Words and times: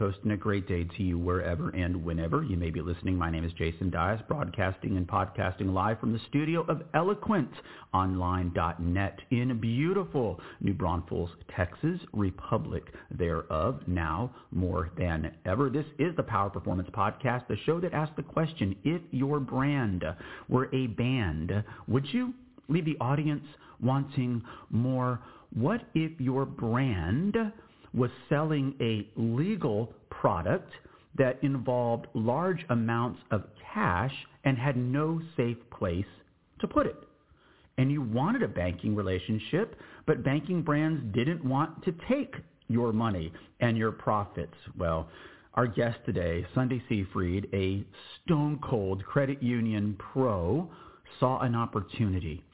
And 0.00 0.30
a 0.30 0.36
great 0.36 0.68
day 0.68 0.84
to 0.84 1.02
you 1.02 1.18
wherever 1.18 1.70
and 1.70 2.04
whenever 2.04 2.44
you 2.44 2.56
may 2.56 2.70
be 2.70 2.80
listening. 2.80 3.16
My 3.16 3.32
name 3.32 3.44
is 3.44 3.52
Jason 3.54 3.90
Dias, 3.90 4.22
broadcasting 4.28 4.96
and 4.96 5.08
podcasting 5.08 5.72
live 5.72 5.98
from 5.98 6.12
the 6.12 6.20
studio 6.28 6.64
of 6.68 6.84
EloquentOnline.net 6.94 9.18
in 9.32 9.58
beautiful 9.58 10.38
New 10.60 10.72
Braunfels, 10.72 11.30
Texas, 11.56 11.98
Republic 12.12 12.94
thereof, 13.10 13.80
now 13.88 14.30
more 14.52 14.92
than 14.96 15.34
ever. 15.44 15.68
This 15.68 15.86
is 15.98 16.14
the 16.14 16.22
Power 16.22 16.48
Performance 16.48 16.90
Podcast, 16.90 17.48
the 17.48 17.56
show 17.66 17.80
that 17.80 17.92
asks 17.92 18.14
the 18.14 18.22
question, 18.22 18.76
if 18.84 19.02
your 19.10 19.40
brand 19.40 20.04
were 20.48 20.72
a 20.72 20.86
band, 20.86 21.64
would 21.88 22.06
you 22.12 22.32
leave 22.68 22.84
the 22.84 22.96
audience 23.00 23.42
wanting 23.82 24.44
more? 24.70 25.18
What 25.52 25.88
if 25.94 26.20
your 26.20 26.46
brand 26.46 27.36
was 27.94 28.10
selling 28.28 28.74
a 28.80 29.08
legal 29.20 29.92
product 30.10 30.72
that 31.16 31.42
involved 31.42 32.06
large 32.14 32.64
amounts 32.70 33.20
of 33.30 33.44
cash 33.72 34.12
and 34.44 34.56
had 34.56 34.76
no 34.76 35.20
safe 35.36 35.56
place 35.76 36.06
to 36.60 36.68
put 36.68 36.86
it. 36.86 36.96
And 37.76 37.90
you 37.90 38.02
wanted 38.02 38.42
a 38.42 38.48
banking 38.48 38.94
relationship, 38.94 39.76
but 40.06 40.24
banking 40.24 40.62
brands 40.62 41.02
didn't 41.14 41.44
want 41.44 41.84
to 41.84 41.94
take 42.08 42.34
your 42.68 42.92
money 42.92 43.32
and 43.60 43.76
your 43.76 43.92
profits. 43.92 44.54
Well, 44.76 45.08
our 45.54 45.66
guest 45.66 45.98
today, 46.04 46.46
Sundie 46.54 46.82
Seefried, 46.90 47.52
a 47.52 47.84
stone 48.24 48.60
cold 48.62 49.04
credit 49.04 49.42
union 49.42 49.96
pro, 49.98 50.68
saw 51.18 51.40
an 51.40 51.54
opportunity. 51.54 52.44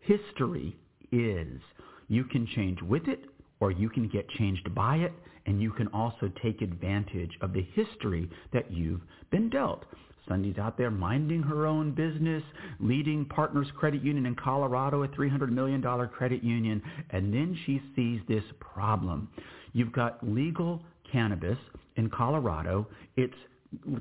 History 0.00 0.76
is 1.12 1.60
you 2.08 2.24
can 2.24 2.46
change 2.46 2.80
with 2.82 3.06
it 3.08 3.24
or 3.60 3.70
you 3.70 3.88
can 3.88 4.08
get 4.08 4.28
changed 4.30 4.74
by 4.74 4.96
it, 4.96 5.12
and 5.46 5.60
you 5.60 5.70
can 5.72 5.88
also 5.88 6.30
take 6.42 6.62
advantage 6.62 7.32
of 7.40 7.52
the 7.52 7.66
history 7.74 8.28
that 8.52 8.70
you've 8.70 9.00
been 9.30 9.48
dealt. 9.48 9.84
Sundie's 10.28 10.58
out 10.58 10.76
there 10.76 10.90
minding 10.90 11.42
her 11.42 11.66
own 11.66 11.92
business, 11.92 12.42
leading 12.80 13.24
Partners 13.24 13.66
Credit 13.76 14.02
Union 14.02 14.26
in 14.26 14.34
Colorado, 14.34 15.02
a 15.02 15.08
$300 15.08 15.48
million 15.48 15.82
credit 16.08 16.44
union, 16.44 16.82
and 17.10 17.32
then 17.32 17.58
she 17.64 17.80
sees 17.96 18.20
this 18.28 18.44
problem. 18.60 19.28
You've 19.72 19.92
got 19.92 20.18
legal 20.26 20.82
cannabis 21.10 21.58
in 21.96 22.10
Colorado. 22.10 22.86
It's 23.16 23.34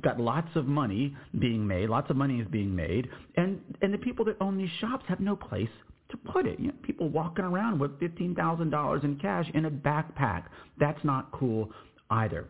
got 0.01 0.19
lots 0.19 0.49
of 0.55 0.65
money 0.65 1.15
being 1.39 1.65
made, 1.65 1.89
lots 1.89 2.09
of 2.09 2.15
money 2.15 2.39
is 2.39 2.47
being 2.47 2.75
made, 2.75 3.09
and, 3.35 3.61
and 3.81 3.93
the 3.93 3.97
people 3.97 4.25
that 4.25 4.37
own 4.41 4.57
these 4.57 4.69
shops 4.79 5.05
have 5.07 5.19
no 5.19 5.35
place 5.35 5.69
to 6.09 6.17
put 6.17 6.45
it. 6.45 6.59
You 6.59 6.67
know, 6.67 6.73
people 6.83 7.09
walking 7.09 7.45
around 7.45 7.79
with 7.79 7.99
$15,000 7.99 9.03
in 9.03 9.15
cash 9.17 9.45
in 9.53 9.65
a 9.65 9.71
backpack. 9.71 10.45
That's 10.79 11.03
not 11.03 11.31
cool 11.31 11.71
either. 12.09 12.47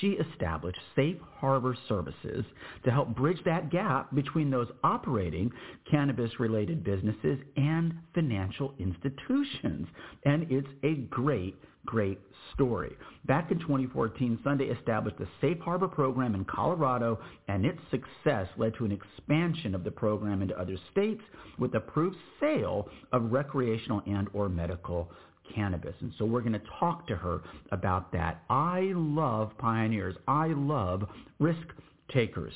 She 0.00 0.12
established 0.12 0.78
safe 0.96 1.18
harbor 1.38 1.76
services 1.88 2.44
to 2.84 2.90
help 2.90 3.14
bridge 3.14 3.38
that 3.44 3.70
gap 3.70 4.14
between 4.14 4.50
those 4.50 4.68
operating 4.82 5.52
cannabis-related 5.90 6.84
businesses 6.84 7.38
and 7.56 7.94
financial 8.14 8.74
institutions. 8.78 9.86
And 10.24 10.50
it's 10.50 10.68
a 10.82 10.94
great 11.10 11.56
great 11.86 12.18
story. 12.54 12.96
Back 13.26 13.50
in 13.50 13.58
2014, 13.58 14.40
Sundie 14.44 14.70
established 14.76 15.20
a 15.20 15.28
Safe 15.40 15.58
Harbor 15.60 15.88
program 15.88 16.34
in 16.34 16.44
Colorado, 16.44 17.18
and 17.48 17.64
its 17.64 17.78
success 17.90 18.48
led 18.56 18.74
to 18.76 18.84
an 18.84 18.92
expansion 18.92 19.74
of 19.74 19.84
the 19.84 19.90
program 19.90 20.42
into 20.42 20.58
other 20.58 20.76
states 20.92 21.22
with 21.58 21.74
approved 21.74 22.16
sale 22.40 22.88
of 23.12 23.32
recreational 23.32 24.02
and 24.06 24.28
or 24.32 24.48
medical 24.48 25.10
cannabis. 25.54 25.94
And 26.00 26.12
so 26.18 26.24
we're 26.24 26.40
going 26.40 26.52
to 26.52 26.62
talk 26.78 27.06
to 27.08 27.16
her 27.16 27.40
about 27.72 28.12
that. 28.12 28.42
I 28.48 28.92
love 28.94 29.52
pioneers. 29.58 30.16
I 30.26 30.48
love 30.48 31.04
risk 31.38 31.66
takers. 32.12 32.52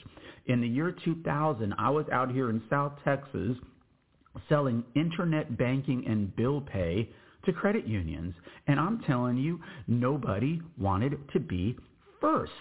In 0.46 0.60
the 0.60 0.68
year 0.68 0.94
2000, 1.04 1.74
I 1.78 1.90
was 1.90 2.06
out 2.12 2.30
here 2.30 2.50
in 2.50 2.62
South 2.70 2.92
Texas 3.04 3.56
selling 4.48 4.84
internet 4.94 5.58
banking 5.58 6.04
and 6.06 6.34
bill 6.36 6.60
pay 6.60 7.10
to 7.44 7.52
credit 7.52 7.86
unions. 7.86 8.34
And 8.66 8.78
I'm 8.78 9.00
telling 9.00 9.36
you, 9.36 9.60
nobody 9.86 10.60
wanted 10.78 11.18
to 11.32 11.40
be 11.40 11.76
first. 12.20 12.52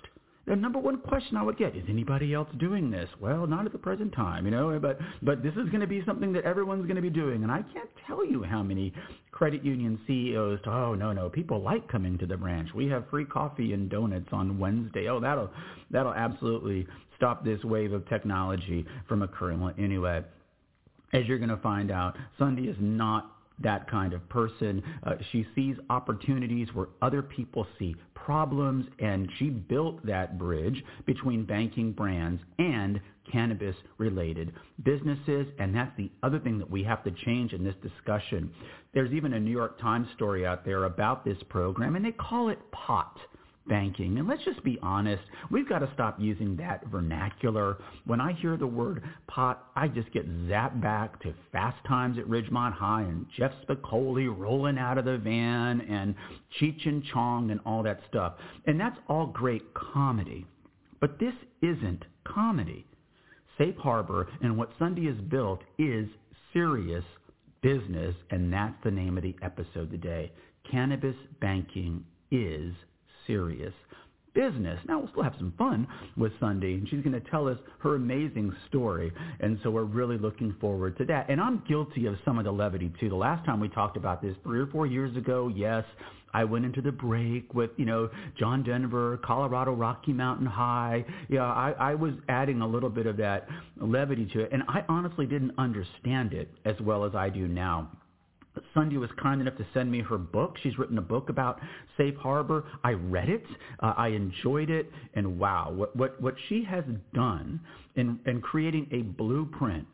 The 0.47 0.55
number 0.55 0.79
one 0.79 0.99
question 0.99 1.35
I 1.35 1.43
would 1.43 1.57
get 1.57 1.75
is 1.75 1.83
anybody 1.89 2.33
else 2.33 2.47
doing 2.57 2.89
this? 2.89 3.09
Well, 3.19 3.45
not 3.45 3.65
at 3.65 3.73
the 3.73 3.77
present 3.77 4.13
time, 4.13 4.45
you 4.45 4.51
know, 4.51 4.79
but 4.79 4.97
but 5.21 5.43
this 5.43 5.51
is 5.55 5.67
going 5.67 5.81
to 5.81 5.87
be 5.87 6.01
something 6.05 6.31
that 6.33 6.45
everyone's 6.45 6.85
going 6.85 6.95
to 6.95 7.01
be 7.01 7.09
doing, 7.09 7.43
and 7.43 7.51
I 7.51 7.63
can't 7.73 7.89
tell 8.07 8.25
you 8.25 8.43
how 8.43 8.63
many 8.63 8.93
credit 9.31 9.65
union 9.65 9.99
CEOs. 10.07 10.59
Oh 10.65 10.95
no, 10.95 11.11
no, 11.11 11.29
people 11.29 11.61
like 11.61 11.89
coming 11.89 12.17
to 12.19 12.25
the 12.25 12.37
branch. 12.37 12.69
We 12.73 12.87
have 12.87 13.09
free 13.09 13.25
coffee 13.25 13.73
and 13.73 13.89
donuts 13.89 14.29
on 14.31 14.57
Wednesday. 14.57 15.09
Oh, 15.09 15.19
that'll 15.19 15.51
that'll 15.91 16.13
absolutely 16.13 16.87
stop 17.17 17.43
this 17.43 17.61
wave 17.65 17.91
of 17.91 18.07
technology 18.07 18.85
from 19.09 19.23
occurring. 19.23 19.59
Well, 19.59 19.73
anyway, 19.77 20.23
as 21.11 21.25
you're 21.25 21.39
going 21.39 21.49
to 21.49 21.57
find 21.57 21.91
out, 21.91 22.15
Sundie 22.39 22.69
is 22.69 22.77
not 22.79 23.36
that 23.59 23.89
kind 23.89 24.13
of 24.13 24.27
person. 24.29 24.83
Uh, 25.03 25.15
she 25.31 25.45
sees 25.55 25.75
opportunities 25.89 26.67
where 26.73 26.87
other 27.01 27.21
people 27.21 27.65
see 27.79 27.95
problems, 28.13 28.85
and 28.99 29.29
she 29.39 29.49
built 29.49 30.05
that 30.05 30.37
bridge 30.37 30.83
between 31.05 31.45
banking 31.45 31.91
brands 31.91 32.41
and 32.59 32.99
cannabis-related 33.31 34.53
businesses. 34.83 35.47
And 35.59 35.73
that's 35.73 35.95
the 35.97 36.11
other 36.23 36.39
thing 36.39 36.59
that 36.59 36.69
we 36.69 36.83
have 36.83 37.03
to 37.05 37.11
change 37.25 37.53
in 37.53 37.63
this 37.63 37.75
discussion. 37.81 38.51
There's 38.93 39.11
even 39.11 39.33
a 39.33 39.39
New 39.39 39.51
York 39.51 39.79
Times 39.79 40.07
story 40.15 40.45
out 40.45 40.65
there 40.65 40.85
about 40.85 41.23
this 41.25 41.37
program, 41.49 41.95
and 41.95 42.05
they 42.05 42.11
call 42.11 42.49
it 42.49 42.59
POT 42.71 43.17
banking. 43.67 44.17
And 44.17 44.27
let's 44.27 44.43
just 44.43 44.63
be 44.63 44.79
honest, 44.81 45.23
we've 45.51 45.67
got 45.67 45.79
to 45.79 45.89
stop 45.93 46.17
using 46.19 46.55
that 46.57 46.85
vernacular. 46.87 47.77
When 48.05 48.21
I 48.21 48.33
hear 48.33 48.57
the 48.57 48.67
word 48.67 49.03
pot, 49.27 49.69
I 49.75 49.87
just 49.87 50.11
get 50.11 50.27
zapped 50.47 50.81
back 50.81 51.21
to 51.23 51.33
Fast 51.51 51.77
Times 51.87 52.17
at 52.17 52.25
Ridgemont 52.25 52.73
High 52.73 53.03
and 53.03 53.25
Jeff 53.37 53.51
Spicoli 53.67 54.27
rolling 54.35 54.77
out 54.77 54.97
of 54.97 55.05
the 55.05 55.17
van 55.17 55.81
and 55.81 56.15
Cheech 56.59 56.87
and 56.87 57.03
Chong 57.13 57.51
and 57.51 57.59
all 57.65 57.83
that 57.83 57.99
stuff. 58.09 58.33
And 58.65 58.79
that's 58.79 58.97
all 59.07 59.27
great 59.27 59.73
comedy. 59.73 60.45
But 60.99 61.19
this 61.19 61.33
isn't 61.61 62.05
comedy. 62.23 62.85
Safe 63.57 63.75
Harbor 63.77 64.27
and 64.41 64.57
what 64.57 64.77
Sundie 64.79 65.07
has 65.07 65.17
built 65.29 65.61
is 65.77 66.07
serious 66.53 67.03
business, 67.61 68.15
and 68.29 68.51
that's 68.51 68.75
the 68.83 68.91
name 68.91 69.17
of 69.17 69.23
the 69.23 69.35
episode 69.41 69.89
today. 69.89 70.31
Cannabis 70.69 71.15
banking 71.41 72.03
is 72.31 72.73
serious 73.27 73.73
business. 74.37 74.79
Now 74.87 74.99
we'll 74.99 75.09
still 75.09 75.23
have 75.23 75.33
some 75.37 75.53
fun 75.57 75.87
with 76.15 76.31
Sundie, 76.39 76.75
and 76.75 76.87
she's 76.87 77.01
going 77.01 77.19
to 77.19 77.29
tell 77.31 77.47
us 77.47 77.57
her 77.79 77.95
amazing 77.95 78.55
story, 78.69 79.11
and 79.39 79.59
so 79.63 79.71
we're 79.71 79.83
really 79.83 80.17
looking 80.17 80.55
forward 80.61 80.95
to 80.99 81.05
that. 81.05 81.27
And 81.29 81.41
I'm 81.41 81.63
guilty 81.67 82.05
of 82.05 82.15
some 82.23 82.37
of 82.37 82.45
the 82.45 82.51
levity 82.51 82.91
too. 82.99 83.09
The 83.09 83.15
last 83.15 83.43
time 83.45 83.59
we 83.59 83.67
talked 83.67 83.97
about 83.97 84.21
this, 84.21 84.35
three 84.43 84.59
or 84.59 84.67
four 84.67 84.85
years 84.85 85.17
ago, 85.17 85.51
yes, 85.53 85.83
I 86.33 86.43
went 86.43 86.65
into 86.65 86.81
the 86.81 86.91
break 86.91 87.51
with, 87.55 87.71
you 87.77 87.85
know, 87.85 88.11
John 88.37 88.61
Denver, 88.61 89.19
Colorado 89.23 89.71
Rocky 89.73 90.13
Mountain 90.13 90.45
High. 90.45 91.03
Yeah, 91.29 91.43
I, 91.43 91.71
I 91.71 91.95
was 91.95 92.13
adding 92.29 92.61
a 92.61 92.67
little 92.67 92.89
bit 92.89 93.07
of 93.07 93.17
that 93.17 93.47
levity 93.77 94.29
to 94.33 94.41
it, 94.41 94.51
and 94.51 94.61
I 94.67 94.83
honestly 94.87 95.25
didn't 95.25 95.53
understand 95.57 96.33
it 96.33 96.49
as 96.63 96.75
well 96.81 97.05
as 97.05 97.15
I 97.15 97.29
do 97.29 97.47
now. 97.47 97.89
Sundie 98.75 98.97
was 98.97 99.09
kind 99.21 99.41
enough 99.41 99.57
to 99.57 99.65
send 99.73 99.91
me 99.91 100.01
her 100.01 100.17
book. 100.17 100.57
She's 100.61 100.77
written 100.77 100.97
a 100.97 101.01
book 101.01 101.29
about 101.29 101.59
Safe 101.97 102.15
Harbor. 102.15 102.65
I 102.83 102.91
read 102.91 103.29
it. 103.29 103.43
Uh, 103.81 103.93
I 103.97 104.09
enjoyed 104.09 104.69
it. 104.69 104.91
And 105.13 105.39
wow, 105.39 105.71
what, 105.71 105.95
what, 105.95 106.21
what 106.21 106.35
she 106.49 106.63
has 106.63 106.83
done 107.13 107.59
in, 107.95 108.19
in 108.25 108.41
creating 108.41 108.87
a 108.91 109.01
blueprint 109.01 109.87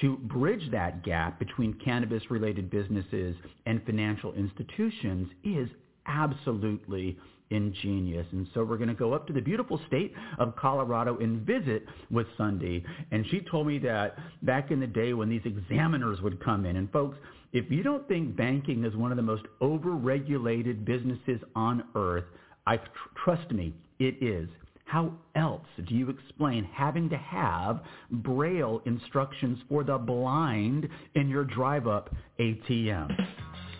to 0.00 0.16
bridge 0.16 0.70
that 0.70 1.04
gap 1.04 1.38
between 1.38 1.74
cannabis-related 1.84 2.70
businesses 2.70 3.36
and 3.66 3.84
financial 3.84 4.32
institutions 4.34 5.28
is 5.44 5.68
absolutely 6.06 7.18
ingenious. 7.52 8.26
And 8.32 8.46
so 8.54 8.64
we're 8.64 8.78
going 8.78 8.88
to 8.88 8.94
go 8.94 9.12
up 9.12 9.26
to 9.28 9.32
the 9.32 9.40
beautiful 9.40 9.80
state 9.86 10.12
of 10.38 10.56
Colorado 10.56 11.18
and 11.18 11.42
visit 11.46 11.84
with 12.10 12.26
Sundie. 12.38 12.84
And 13.10 13.24
she 13.30 13.40
told 13.40 13.66
me 13.66 13.78
that 13.80 14.16
back 14.42 14.70
in 14.70 14.80
the 14.80 14.86
day 14.86 15.12
when 15.12 15.28
these 15.28 15.42
examiners 15.44 16.20
would 16.22 16.42
come 16.42 16.66
in, 16.66 16.76
and 16.76 16.90
folks, 16.90 17.18
if 17.52 17.70
you 17.70 17.82
don't 17.82 18.06
think 18.08 18.34
banking 18.34 18.84
is 18.84 18.96
one 18.96 19.12
of 19.12 19.16
the 19.16 19.22
most 19.22 19.44
overregulated 19.60 20.84
businesses 20.84 21.40
on 21.54 21.84
earth, 21.94 22.24
I 22.66 22.78
tr- 22.78 22.88
trust 23.24 23.50
me, 23.50 23.74
it 23.98 24.22
is. 24.22 24.48
How 24.84 25.12
else 25.36 25.66
do 25.86 25.94
you 25.94 26.10
explain 26.10 26.64
having 26.64 27.08
to 27.10 27.16
have 27.16 27.80
braille 28.10 28.82
instructions 28.84 29.58
for 29.68 29.84
the 29.84 29.96
blind 29.96 30.88
in 31.14 31.28
your 31.28 31.44
drive-up 31.44 32.14
ATM? 32.38 33.10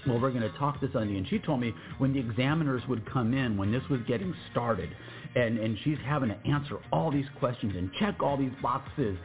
Well, 0.07 0.21
we're 0.21 0.31
going 0.31 0.43
to 0.43 0.59
talk 0.59 0.81
to 0.81 0.89
Sundie, 0.89 1.17
and 1.17 1.29
she 1.29 1.39
told 1.39 1.61
me 1.61 1.73
when 1.99 2.13
the 2.13 2.19
examiners 2.19 2.83
would 2.89 3.09
come 3.11 3.35
in, 3.35 3.57
when 3.57 3.71
this 3.71 3.83
was 3.89 4.01
getting 4.09 4.35
started, 4.51 4.91
and, 5.35 5.59
and 5.59 5.79
she's 5.85 5.99
having 6.05 6.29
to 6.29 6.39
answer 6.47 6.79
all 6.93 7.11
these 7.11 7.27
questions 7.39 7.75
and 7.77 7.91
check 8.01 8.23
all 8.23 8.37
these 8.37 8.53
boxes, 8.61 9.17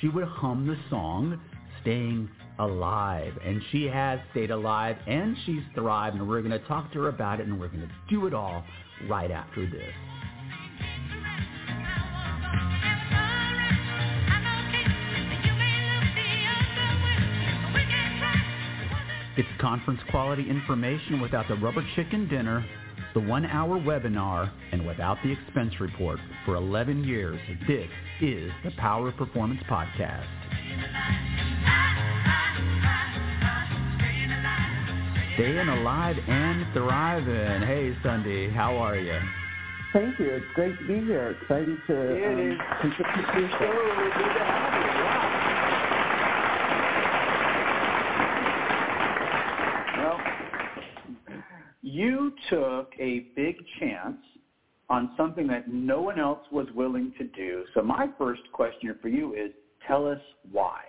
she 0.00 0.08
would 0.08 0.24
hum 0.24 0.66
the 0.66 0.76
song 0.90 1.40
Staying 1.82 2.28
alive. 2.58 3.32
And 3.44 3.60
she 3.70 3.84
has 3.84 4.18
stayed 4.32 4.50
alive 4.50 4.96
and 5.06 5.36
she's 5.46 5.62
thrived. 5.74 6.16
And 6.16 6.28
we're 6.28 6.42
going 6.42 6.58
to 6.58 6.66
talk 6.66 6.92
to 6.92 7.02
her 7.02 7.08
about 7.08 7.38
it 7.40 7.46
and 7.46 7.60
we're 7.60 7.68
going 7.68 7.86
to 7.86 7.90
do 8.10 8.26
it 8.26 8.34
all 8.34 8.64
right 9.08 9.30
after 9.30 9.70
this. 9.70 9.92
It's 19.36 19.48
conference 19.60 20.00
quality 20.10 20.48
information 20.48 21.20
without 21.20 21.46
the 21.48 21.56
rubber 21.56 21.84
chicken 21.94 22.26
dinner, 22.28 22.64
the 23.12 23.20
one 23.20 23.44
hour 23.44 23.78
webinar, 23.78 24.50
and 24.72 24.86
without 24.86 25.18
the 25.22 25.30
expense 25.30 25.78
report. 25.78 26.18
For 26.46 26.54
11 26.54 27.04
years, 27.04 27.38
this 27.68 27.88
is 28.22 28.50
the 28.64 28.70
Power 28.78 29.08
of 29.08 29.16
Performance 29.16 29.60
Podcast. 29.68 30.24
Staying 35.34 35.68
alive 35.68 36.16
and 36.28 36.66
thriving. 36.72 37.60
Hey, 37.66 37.94
Sundie, 38.02 38.50
how 38.50 38.74
are 38.78 38.96
you? 38.96 39.18
Thank 39.92 40.18
you. 40.18 40.30
It's 40.30 40.46
great 40.54 40.78
to 40.78 40.86
be 40.86 41.00
here. 41.06 41.36
Excited 41.42 41.76
to 41.88 41.94
it 41.94 42.24
um, 42.24 42.58
contribute 42.80 43.26
to 43.34 43.40
your 43.40 43.50
show. 43.50 43.58
Good 44.16 44.32
to 44.32 44.44
have 44.44 44.72
you. 44.80 44.96
Well, 49.96 50.20
you 51.96 52.32
took 52.50 52.92
a 53.00 53.26
big 53.34 53.56
chance 53.80 54.18
on 54.90 55.10
something 55.16 55.46
that 55.46 55.68
no 55.72 56.02
one 56.02 56.20
else 56.20 56.40
was 56.52 56.66
willing 56.74 57.12
to 57.18 57.24
do. 57.24 57.64
So 57.74 57.82
my 57.82 58.08
first 58.18 58.42
question 58.52 58.94
for 59.00 59.08
you 59.08 59.34
is, 59.34 59.50
tell 59.86 60.06
us 60.06 60.20
why. 60.52 60.80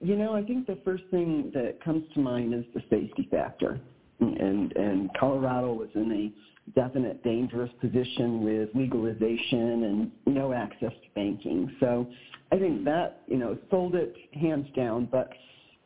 You 0.00 0.16
know, 0.16 0.34
I 0.34 0.42
think 0.42 0.66
the 0.66 0.78
first 0.84 1.04
thing 1.10 1.50
that 1.54 1.82
comes 1.82 2.04
to 2.14 2.20
mind 2.20 2.52
is 2.52 2.64
the 2.74 2.82
safety 2.90 3.28
factor. 3.30 3.80
And 4.20 4.72
and 4.76 5.10
Colorado 5.18 5.72
was 5.72 5.88
in 5.94 6.10
a 6.12 6.70
definite 6.78 7.22
dangerous 7.22 7.70
position 7.80 8.42
with 8.42 8.70
legalization 8.74 9.84
and 9.84 10.10
no 10.26 10.52
access 10.52 10.92
to 10.92 11.08
banking. 11.14 11.74
So 11.80 12.06
I 12.52 12.58
think 12.58 12.84
that, 12.84 13.22
you 13.26 13.36
know, 13.36 13.56
sold 13.70 13.94
it 13.94 14.14
hands 14.32 14.66
down. 14.74 15.08
But 15.10 15.30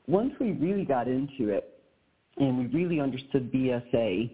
once 0.07 0.33
we 0.41 0.53
really 0.53 0.85
got 0.85 1.09
into 1.09 1.51
it 1.51 1.78
and 2.41 2.59
we 2.59 2.67
really 2.67 3.01
understood 3.01 3.53
BSA, 3.53 4.31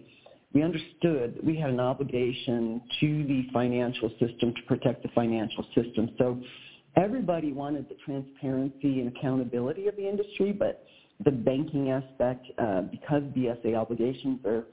we 0.53 0.63
understood 0.63 1.35
that 1.35 1.43
we 1.43 1.57
had 1.57 1.69
an 1.69 1.79
obligation 1.79 2.81
to 2.99 3.23
the 3.25 3.47
financial 3.53 4.09
system 4.19 4.53
to 4.53 4.61
protect 4.67 5.03
the 5.03 5.09
financial 5.13 5.65
system. 5.75 6.11
So 6.17 6.41
everybody 6.95 7.51
wanted 7.51 7.89
the 7.89 7.95
transparency 8.05 9.01
and 9.01 9.15
accountability 9.15 9.87
of 9.87 9.95
the 9.95 10.07
industry, 10.07 10.53
but 10.53 10.85
the 11.23 11.31
banking 11.31 11.91
aspect, 11.91 12.45
uh, 12.57 12.81
because 12.83 13.23
BSA 13.35 13.75
obligations 13.75 14.39
are 14.45 14.65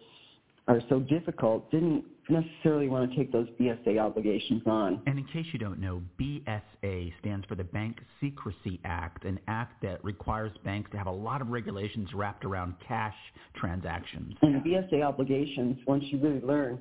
are 0.68 0.80
so 0.88 1.00
difficult, 1.00 1.68
didn't 1.72 2.04
necessarily 2.28 2.88
want 2.88 3.10
to 3.10 3.16
take 3.16 3.32
those 3.32 3.48
BSA 3.60 3.98
obligations 3.98 4.62
on. 4.66 5.02
And 5.06 5.18
in 5.18 5.24
case 5.26 5.46
you 5.52 5.58
don't 5.58 5.80
know, 5.80 6.02
BSA 6.20 7.12
stands 7.20 7.46
for 7.46 7.54
the 7.54 7.64
Bank 7.64 7.98
Secrecy 8.20 8.80
Act, 8.84 9.24
an 9.24 9.40
act 9.48 9.82
that 9.82 10.02
requires 10.04 10.52
banks 10.64 10.90
to 10.92 10.98
have 10.98 11.06
a 11.06 11.12
lot 11.12 11.40
of 11.40 11.48
regulations 11.48 12.08
wrapped 12.14 12.44
around 12.44 12.74
cash 12.86 13.14
transactions. 13.56 14.34
And 14.42 14.54
the 14.54 14.68
BSA 14.68 15.02
obligations, 15.02 15.78
once 15.86 16.04
you 16.08 16.18
really 16.18 16.40
learn, 16.40 16.78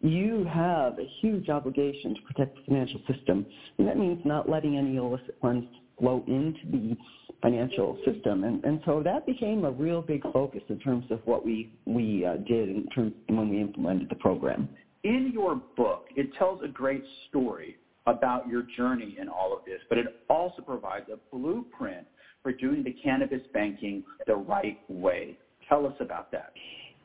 you 0.00 0.44
have 0.52 0.98
a 0.98 1.06
huge 1.20 1.48
obligation 1.48 2.14
to 2.14 2.22
protect 2.22 2.56
the 2.56 2.62
financial 2.66 3.00
system. 3.12 3.46
And 3.78 3.86
that 3.86 3.96
means 3.96 4.20
not 4.24 4.48
letting 4.48 4.76
any 4.76 4.96
illicit 4.96 5.36
funds 5.40 5.66
flow 6.02 6.24
into 6.26 6.58
the 6.72 6.96
financial 7.40 7.96
system. 8.04 8.42
And, 8.42 8.62
and 8.64 8.80
so 8.84 9.02
that 9.04 9.24
became 9.24 9.64
a 9.64 9.70
real 9.70 10.02
big 10.02 10.22
focus 10.32 10.62
in 10.68 10.80
terms 10.80 11.04
of 11.10 11.20
what 11.24 11.44
we, 11.46 11.72
we 11.86 12.26
uh, 12.26 12.36
did 12.48 12.68
in 12.68 12.88
terms, 12.94 13.12
when 13.28 13.48
we 13.48 13.60
implemented 13.60 14.08
the 14.10 14.16
program. 14.16 14.68
In 15.04 15.30
your 15.32 15.56
book, 15.76 16.06
it 16.16 16.28
tells 16.38 16.62
a 16.62 16.68
great 16.68 17.04
story 17.28 17.76
about 18.06 18.48
your 18.48 18.64
journey 18.76 19.16
in 19.20 19.28
all 19.28 19.56
of 19.56 19.64
this, 19.64 19.78
but 19.88 19.96
it 19.96 20.06
also 20.28 20.60
provides 20.60 21.06
a 21.08 21.18
blueprint 21.34 22.06
for 22.42 22.52
doing 22.52 22.82
the 22.82 22.94
cannabis 23.02 23.40
banking 23.54 24.02
the 24.26 24.34
right 24.34 24.78
way. 24.88 25.38
Tell 25.68 25.86
us 25.86 25.94
about 26.00 26.32
that. 26.32 26.52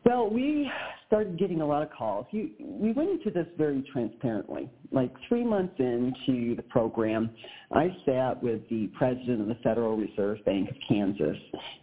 Well, 0.08 0.30
we 0.30 0.72
started 1.06 1.38
getting 1.38 1.60
a 1.60 1.66
lot 1.66 1.84
of 1.84 1.90
calls. 1.92 2.28
You, 2.32 2.52
we 2.62 2.94
went 2.94 3.10
into 3.10 3.30
this 3.30 3.46
very 3.58 3.84
transparently. 3.92 4.70
Like 4.90 5.12
three 5.28 5.44
months 5.44 5.76
into 5.80 6.56
the 6.56 6.64
program, 6.70 7.30
I 7.74 7.90
sat 8.06 8.42
with 8.42 8.62
the 8.70 8.88
president 8.98 9.42
of 9.42 9.48
the 9.50 9.58
Federal 9.62 9.98
Reserve 9.98 10.38
Bank 10.46 10.70
of 10.70 10.78
Kansas, 10.88 11.36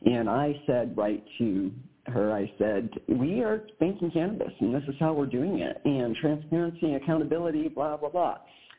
and 0.06 0.30
I 0.30 0.58
said 0.66 0.96
right 0.96 1.22
to 1.36 1.70
her, 2.06 2.32
I 2.32 2.50
said, 2.56 2.88
we 3.08 3.42
are 3.42 3.66
banking 3.78 4.10
cannabis, 4.10 4.52
and 4.58 4.74
this 4.74 4.84
is 4.88 4.94
how 4.98 5.12
we're 5.12 5.26
doing 5.26 5.58
it, 5.58 5.82
and 5.84 6.16
transparency, 6.16 6.94
accountability, 6.94 7.68
blah, 7.68 7.98
blah, 7.98 8.08
blah. 8.08 8.38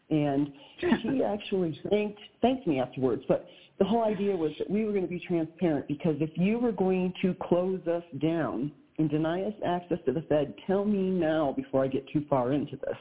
And 0.10 0.52
she 0.80 1.22
actually 1.24 1.80
thanked, 1.92 2.20
thanked 2.42 2.66
me 2.66 2.80
afterwards. 2.80 3.22
But 3.28 3.48
the 3.78 3.86
whole 3.86 4.06
idea 4.06 4.36
was 4.36 4.54
that 4.58 4.68
we 4.68 4.86
were 4.86 4.92
going 4.92 5.04
to 5.04 5.08
be 5.08 5.20
transparent 5.20 5.88
because 5.88 6.16
if 6.20 6.32
you 6.34 6.58
were 6.58 6.72
going 6.72 7.14
to 7.22 7.36
close 7.36 7.86
us 7.86 8.04
down– 8.20 8.72
and 8.98 9.10
deny 9.10 9.44
us 9.44 9.54
access 9.66 9.98
to 10.06 10.14
the 10.14 10.22
Fed, 10.24 10.54
tell 10.66 10.86
me 10.86 11.10
now 11.10 11.54
before 11.56 11.84
I 11.84 11.88
get 11.88 12.08
too 12.10 12.26
far 12.30 12.54
into 12.54 12.78
this. 12.78 12.98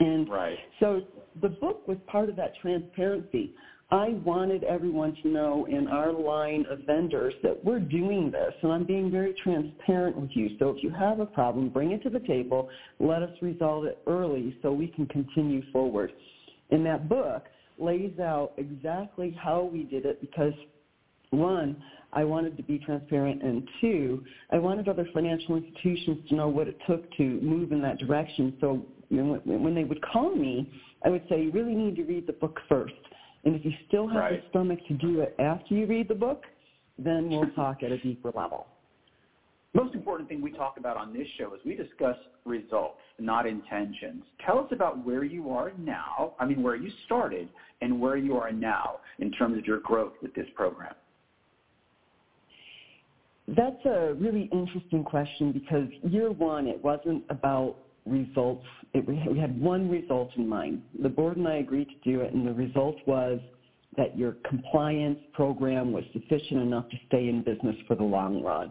And 0.00 0.28
right. 0.28 0.58
so 0.78 1.02
the 1.40 1.48
book 1.48 1.86
was 1.88 1.98
part 2.06 2.28
of 2.28 2.36
that 2.36 2.52
transparency. 2.60 3.54
I 3.90 4.10
wanted 4.22 4.64
everyone 4.64 5.16
to 5.22 5.28
know 5.28 5.66
in 5.66 5.88
our 5.88 6.12
line 6.12 6.66
of 6.70 6.80
vendors 6.80 7.32
that 7.42 7.64
we're 7.64 7.80
doing 7.80 8.30
this, 8.30 8.52
and 8.62 8.70
I'm 8.70 8.84
being 8.84 9.10
very 9.10 9.34
transparent 9.42 10.14
with 10.16 10.30
you. 10.34 10.50
So 10.58 10.68
if 10.68 10.82
you 10.82 10.90
have 10.90 11.20
a 11.20 11.26
problem, 11.26 11.70
bring 11.70 11.92
it 11.92 12.02
to 12.02 12.10
the 12.10 12.20
table. 12.20 12.68
Let 13.00 13.22
us 13.22 13.30
resolve 13.40 13.86
it 13.86 13.98
early 14.06 14.56
so 14.60 14.72
we 14.72 14.88
can 14.88 15.06
continue 15.06 15.62
forward. 15.72 16.12
And 16.70 16.84
that 16.84 17.08
book 17.08 17.44
lays 17.78 18.18
out 18.20 18.52
exactly 18.58 19.34
how 19.40 19.62
we 19.62 19.84
did 19.84 20.04
it 20.04 20.20
because, 20.20 20.52
one, 21.30 21.82
I 22.12 22.24
wanted 22.24 22.56
to 22.56 22.62
be 22.62 22.78
transparent, 22.78 23.42
and 23.42 23.68
two, 23.80 24.24
I 24.50 24.58
wanted 24.58 24.88
other 24.88 25.06
financial 25.12 25.56
institutions 25.56 26.28
to 26.28 26.34
know 26.34 26.48
what 26.48 26.68
it 26.68 26.78
took 26.86 27.10
to 27.16 27.22
move 27.22 27.72
in 27.72 27.82
that 27.82 27.98
direction. 27.98 28.56
So 28.60 28.82
you 29.10 29.22
know, 29.22 29.40
when 29.44 29.74
they 29.74 29.84
would 29.84 30.02
call 30.02 30.34
me, 30.34 30.70
I 31.04 31.10
would 31.10 31.22
say, 31.28 31.42
you 31.42 31.50
really 31.52 31.74
need 31.74 31.96
to 31.96 32.04
read 32.04 32.26
the 32.26 32.32
book 32.32 32.58
first. 32.68 32.94
And 33.44 33.54
if 33.54 33.64
you 33.64 33.72
still 33.86 34.08
have 34.08 34.16
right. 34.16 34.42
the 34.42 34.48
stomach 34.50 34.80
to 34.88 34.94
do 34.94 35.20
it 35.20 35.34
after 35.38 35.74
you 35.74 35.86
read 35.86 36.08
the 36.08 36.14
book, 36.14 36.42
then 36.98 37.28
we'll 37.30 37.50
talk 37.56 37.82
at 37.82 37.92
a 37.92 37.98
deeper 37.98 38.32
level. 38.34 38.66
Most 39.74 39.94
important 39.94 40.28
thing 40.28 40.40
we 40.40 40.50
talk 40.50 40.76
about 40.78 40.96
on 40.96 41.12
this 41.12 41.26
show 41.38 41.54
is 41.54 41.60
we 41.64 41.76
discuss 41.76 42.16
results, 42.44 42.98
not 43.18 43.46
intentions. 43.46 44.24
Tell 44.44 44.58
us 44.58 44.66
about 44.72 45.04
where 45.04 45.24
you 45.24 45.50
are 45.50 45.72
now, 45.78 46.32
I 46.40 46.46
mean 46.46 46.62
where 46.62 46.74
you 46.74 46.90
started, 47.04 47.48
and 47.82 48.00
where 48.00 48.16
you 48.16 48.36
are 48.36 48.50
now 48.50 48.96
in 49.18 49.30
terms 49.30 49.58
of 49.58 49.66
your 49.66 49.80
growth 49.80 50.14
with 50.22 50.34
this 50.34 50.46
program. 50.56 50.94
That's 53.56 53.84
a 53.86 54.14
really 54.14 54.48
interesting 54.52 55.04
question 55.04 55.52
because 55.52 55.88
year 56.02 56.30
one, 56.30 56.66
it 56.66 56.82
wasn't 56.82 57.24
about 57.30 57.76
results. 58.04 58.64
It, 58.92 59.06
we 59.08 59.38
had 59.38 59.58
one 59.60 59.88
result 59.90 60.30
in 60.36 60.46
mind. 60.46 60.82
The 61.02 61.08
board 61.08 61.36
and 61.38 61.48
I 61.48 61.56
agreed 61.56 61.88
to 61.88 62.10
do 62.10 62.20
it, 62.20 62.34
and 62.34 62.46
the 62.46 62.52
result 62.52 62.96
was 63.06 63.40
that 63.96 64.16
your 64.16 64.36
compliance 64.48 65.18
program 65.32 65.92
was 65.92 66.04
sufficient 66.12 66.60
enough 66.60 66.88
to 66.90 66.96
stay 67.08 67.28
in 67.28 67.42
business 67.42 67.76
for 67.86 67.94
the 67.94 68.04
long 68.04 68.42
run. 68.42 68.70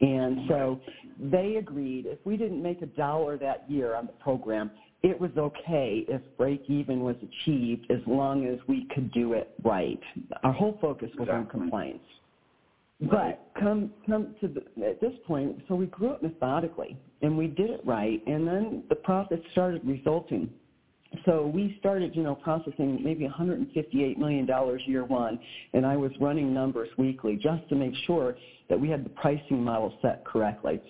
And 0.00 0.40
so 0.48 0.80
they 1.18 1.56
agreed 1.56 2.06
if 2.06 2.18
we 2.24 2.36
didn't 2.36 2.62
make 2.62 2.82
a 2.82 2.86
dollar 2.86 3.38
that 3.38 3.70
year 3.70 3.94
on 3.94 4.06
the 4.06 4.12
program, 4.12 4.70
it 5.02 5.18
was 5.18 5.30
okay 5.36 6.04
if 6.08 6.20
break 6.36 6.64
even 6.68 7.00
was 7.00 7.16
achieved 7.22 7.90
as 7.90 8.00
long 8.06 8.46
as 8.46 8.58
we 8.66 8.86
could 8.94 9.12
do 9.12 9.34
it 9.34 9.54
right. 9.62 10.00
Our 10.42 10.52
whole 10.52 10.78
focus 10.80 11.10
was 11.18 11.28
exactly. 11.28 11.34
on 11.34 11.46
compliance. 11.46 12.02
But 13.00 13.50
come 13.60 13.90
come 14.06 14.34
to 14.40 14.48
the, 14.48 14.86
at 14.86 15.00
this 15.00 15.12
point, 15.26 15.62
so 15.68 15.74
we 15.74 15.86
grew 15.86 16.10
up 16.10 16.22
methodically 16.22 16.96
and 17.22 17.36
we 17.36 17.46
did 17.46 17.70
it 17.70 17.80
right, 17.84 18.22
and 18.26 18.46
then 18.46 18.84
the 18.88 18.94
profits 18.94 19.42
started 19.52 19.82
resulting. 19.84 20.50
So 21.24 21.46
we 21.46 21.76
started, 21.78 22.14
you 22.16 22.22
know, 22.22 22.34
processing 22.34 23.02
maybe 23.02 23.24
158 23.24 24.18
million 24.18 24.46
dollars 24.46 24.82
year 24.86 25.04
one, 25.04 25.38
and 25.74 25.84
I 25.86 25.96
was 25.96 26.10
running 26.20 26.52
numbers 26.54 26.88
weekly 26.96 27.36
just 27.36 27.68
to 27.68 27.74
make 27.74 27.94
sure 28.06 28.36
that 28.68 28.80
we 28.80 28.88
had 28.88 29.04
the 29.04 29.10
pricing 29.10 29.62
model 29.62 29.92
set 30.00 30.24
correctly. 30.24 30.80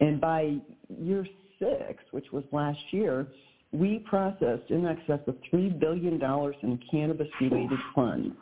And 0.00 0.20
by 0.20 0.58
year 0.88 1.26
six, 1.58 2.02
which 2.10 2.30
was 2.30 2.44
last 2.52 2.80
year, 2.90 3.26
we 3.72 4.00
processed 4.00 4.70
in 4.70 4.86
excess 4.86 5.20
of 5.26 5.36
three 5.50 5.70
billion 5.70 6.18
dollars 6.18 6.56
in 6.62 6.78
cannabis-related 6.90 7.78
funds 7.94 8.34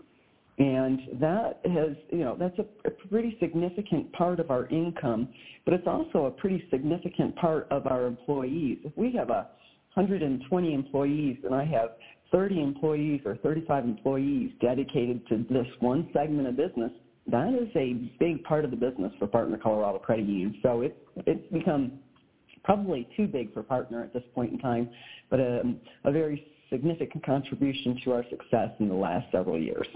and 0.62 1.00
that 1.21 1.59
has, 1.64 1.97
you 2.11 2.21
know, 2.21 2.37
that's 2.38 2.57
a, 2.61 2.64
a 2.87 2.90
pretty 3.09 3.37
significant 3.40 4.12
part 4.12 4.38
of 4.38 4.52
our 4.52 4.66
income, 4.66 5.28
but 5.64 5.75
it's 5.75 5.88
also 5.88 6.26
a 6.26 6.31
pretty 6.31 6.64
significant 6.71 7.35
part 7.35 7.66
of 7.73 7.88
our 7.88 8.07
employees. 8.07 8.78
If 8.85 8.97
we 8.97 9.11
have 9.16 9.31
a 9.31 9.49
120 9.95 10.73
employees 10.73 11.38
and 11.45 11.52
I 11.52 11.64
have 11.64 11.90
30 12.31 12.62
employees 12.62 13.23
or 13.25 13.37
35 13.38 13.85
employees 13.85 14.52
dedicated 14.61 15.26
to 15.31 15.45
this 15.50 15.66
one 15.81 16.09
segment 16.12 16.47
of 16.47 16.57
business, 16.57 16.92
that 17.26 17.52
is 17.54 17.69
a 17.75 17.95
big 18.21 18.45
part 18.45 18.64
of 18.64 18.71
the 18.71 18.76
business 18.76 19.12
for 19.19 19.26
Partner 19.26 19.59
Colorado 19.61 19.99
Credit 19.99 20.26
Union. 20.26 20.61
So 20.62 20.83
it, 20.83 20.97
it's 21.26 21.52
become 21.52 21.99
probably 22.62 23.09
too 23.16 23.26
big 23.26 23.52
for 23.52 23.64
partner 23.64 24.04
at 24.04 24.14
this 24.14 24.23
point 24.33 24.52
in 24.52 24.59
time, 24.61 24.88
but 25.28 25.40
a, 25.40 25.62
um, 25.62 25.81
a 26.04 26.12
very 26.12 26.47
significant 26.71 27.26
contribution 27.26 27.99
to 28.04 28.12
our 28.12 28.25
success 28.31 28.71
in 28.78 28.88
the 28.88 28.95
last 28.95 29.26
several 29.33 29.59
years. 29.59 29.88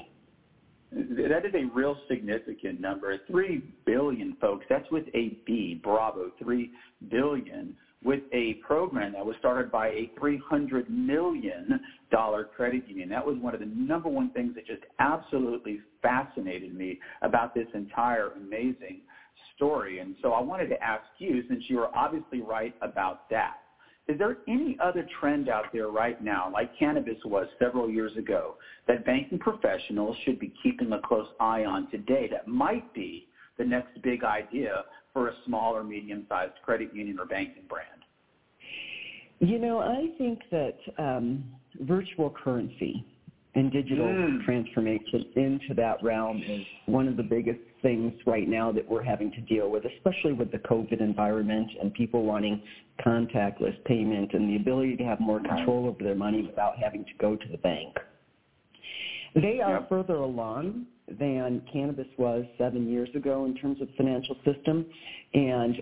That 0.96 1.44
is 1.44 1.52
a 1.54 1.64
real 1.74 1.96
significant 2.08 2.80
number. 2.80 3.18
Three 3.26 3.62
billion 3.84 4.36
folks. 4.40 4.64
That's 4.70 4.90
with 4.90 5.04
a 5.14 5.36
B. 5.46 5.78
Bravo. 5.82 6.30
Three 6.42 6.70
billion 7.10 7.76
with 8.02 8.20
a 8.32 8.54
program 8.66 9.12
that 9.12 9.24
was 9.24 9.36
started 9.38 9.70
by 9.70 9.88
a 9.88 10.10
$300 10.18 10.88
million 10.88 11.80
credit 12.56 12.88
union. 12.88 13.08
That 13.10 13.26
was 13.26 13.36
one 13.38 13.52
of 13.52 13.60
the 13.60 13.66
number 13.66 14.08
one 14.08 14.30
things 14.30 14.54
that 14.54 14.66
just 14.66 14.84
absolutely 14.98 15.80
fascinated 16.00 16.74
me 16.74 16.98
about 17.22 17.54
this 17.54 17.66
entire 17.74 18.30
amazing 18.30 19.00
story. 19.54 19.98
And 19.98 20.14
so 20.22 20.32
I 20.32 20.40
wanted 20.40 20.68
to 20.68 20.82
ask 20.82 21.04
you, 21.18 21.42
since 21.48 21.64
you 21.68 21.76
were 21.76 21.94
obviously 21.94 22.40
right 22.40 22.74
about 22.80 23.28
that, 23.30 23.56
is 24.08 24.18
there 24.18 24.36
any 24.46 24.76
other 24.80 25.04
trend 25.18 25.48
out 25.48 25.66
there 25.72 25.88
right 25.88 26.20
now, 26.20 26.50
like 26.52 26.70
cannabis 26.78 27.18
was 27.24 27.46
several 27.58 27.90
years 27.90 28.16
ago, 28.16 28.56
that 28.86 29.04
banking 29.04 29.38
professionals 29.38 30.16
should 30.24 30.38
be 30.38 30.52
keeping 30.62 30.92
a 30.92 31.00
close 31.00 31.26
eye 31.40 31.64
on 31.64 31.88
today 31.90 32.28
that 32.30 32.46
might 32.46 32.84
be 32.92 33.26
the 33.58 33.64
next 33.64 34.00
big 34.02 34.22
idea 34.22 34.84
for 35.12 35.28
a 35.28 35.32
small 35.44 35.74
or 35.74 35.82
medium-sized 35.82 36.52
credit 36.62 36.92
union 36.92 37.18
or 37.18 37.26
banking 37.26 37.64
brand? 37.68 38.02
You 39.40 39.58
know, 39.58 39.80
I 39.80 40.08
think 40.16 40.40
that 40.50 40.76
um, 40.98 41.44
virtual 41.80 42.30
currency 42.30 43.04
and 43.56 43.72
digital 43.72 44.06
mm. 44.06 44.44
transformation 44.44 45.24
into 45.34 45.74
that 45.74 46.02
realm 46.02 46.42
is 46.46 46.60
one 46.84 47.08
of 47.08 47.16
the 47.16 47.22
biggest 47.22 47.58
things 47.80 48.12
right 48.26 48.48
now 48.48 48.70
that 48.70 48.86
we're 48.86 49.02
having 49.02 49.32
to 49.32 49.40
deal 49.42 49.70
with, 49.70 49.84
especially 49.96 50.34
with 50.34 50.52
the 50.52 50.58
COVID 50.58 51.00
environment 51.00 51.70
and 51.80 51.92
people 51.94 52.22
wanting 52.22 52.62
contactless 53.04 53.82
payment 53.84 54.34
and 54.34 54.48
the 54.50 54.56
ability 54.56 54.96
to 54.96 55.04
have 55.04 55.20
more 55.20 55.40
control 55.40 55.86
over 55.86 56.04
their 56.04 56.14
money 56.14 56.42
without 56.42 56.74
having 56.78 57.04
to 57.04 57.10
go 57.18 57.34
to 57.34 57.48
the 57.50 57.58
bank. 57.58 57.96
They 59.34 59.60
are 59.60 59.80
yep. 59.80 59.88
further 59.88 60.16
along 60.16 60.86
than 61.18 61.62
cannabis 61.72 62.06
was 62.18 62.44
seven 62.58 62.90
years 62.90 63.08
ago 63.14 63.46
in 63.46 63.54
terms 63.54 63.80
of 63.80 63.88
financial 63.96 64.36
system. 64.44 64.84
And 65.34 65.76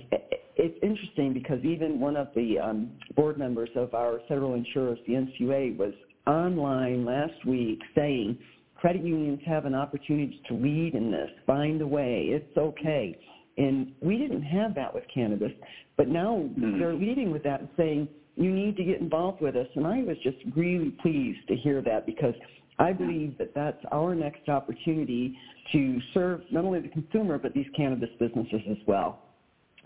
it's 0.56 0.78
interesting 0.82 1.32
because 1.32 1.58
even 1.64 1.98
one 1.98 2.16
of 2.16 2.28
the 2.36 2.58
um, 2.58 2.90
board 3.16 3.38
members 3.38 3.70
of 3.74 3.94
our 3.94 4.20
federal 4.28 4.54
insurers, 4.54 4.98
the 5.06 5.14
NCUA, 5.14 5.76
was 5.76 5.92
online 6.26 7.04
last 7.04 7.44
week 7.46 7.80
saying 7.94 8.38
credit 8.76 9.04
unions 9.04 9.40
have 9.46 9.64
an 9.64 9.74
opportunity 9.74 10.40
to 10.48 10.54
lead 10.54 10.94
in 10.94 11.10
this, 11.10 11.30
find 11.46 11.80
a 11.80 11.86
way, 11.86 12.26
it's 12.28 12.56
okay. 12.56 13.18
And 13.56 13.92
we 14.00 14.18
didn't 14.18 14.42
have 14.42 14.74
that 14.74 14.92
with 14.92 15.04
cannabis, 15.12 15.52
but 15.96 16.08
now 16.08 16.48
mm. 16.58 16.78
they're 16.78 16.94
leading 16.94 17.30
with 17.30 17.42
that 17.44 17.60
and 17.60 17.68
saying, 17.76 18.08
you 18.36 18.50
need 18.50 18.76
to 18.76 18.84
get 18.84 19.00
involved 19.00 19.40
with 19.40 19.54
us. 19.54 19.68
And 19.76 19.86
I 19.86 20.02
was 20.02 20.16
just 20.22 20.38
really 20.56 20.90
pleased 21.02 21.46
to 21.48 21.56
hear 21.56 21.80
that 21.82 22.04
because 22.04 22.34
I 22.78 22.92
believe 22.92 23.38
that 23.38 23.54
that's 23.54 23.82
our 23.92 24.14
next 24.14 24.48
opportunity 24.48 25.38
to 25.72 26.00
serve 26.12 26.40
not 26.50 26.64
only 26.64 26.80
the 26.80 26.88
consumer, 26.88 27.38
but 27.38 27.54
these 27.54 27.66
cannabis 27.76 28.10
businesses 28.18 28.60
as 28.68 28.76
well. 28.86 29.20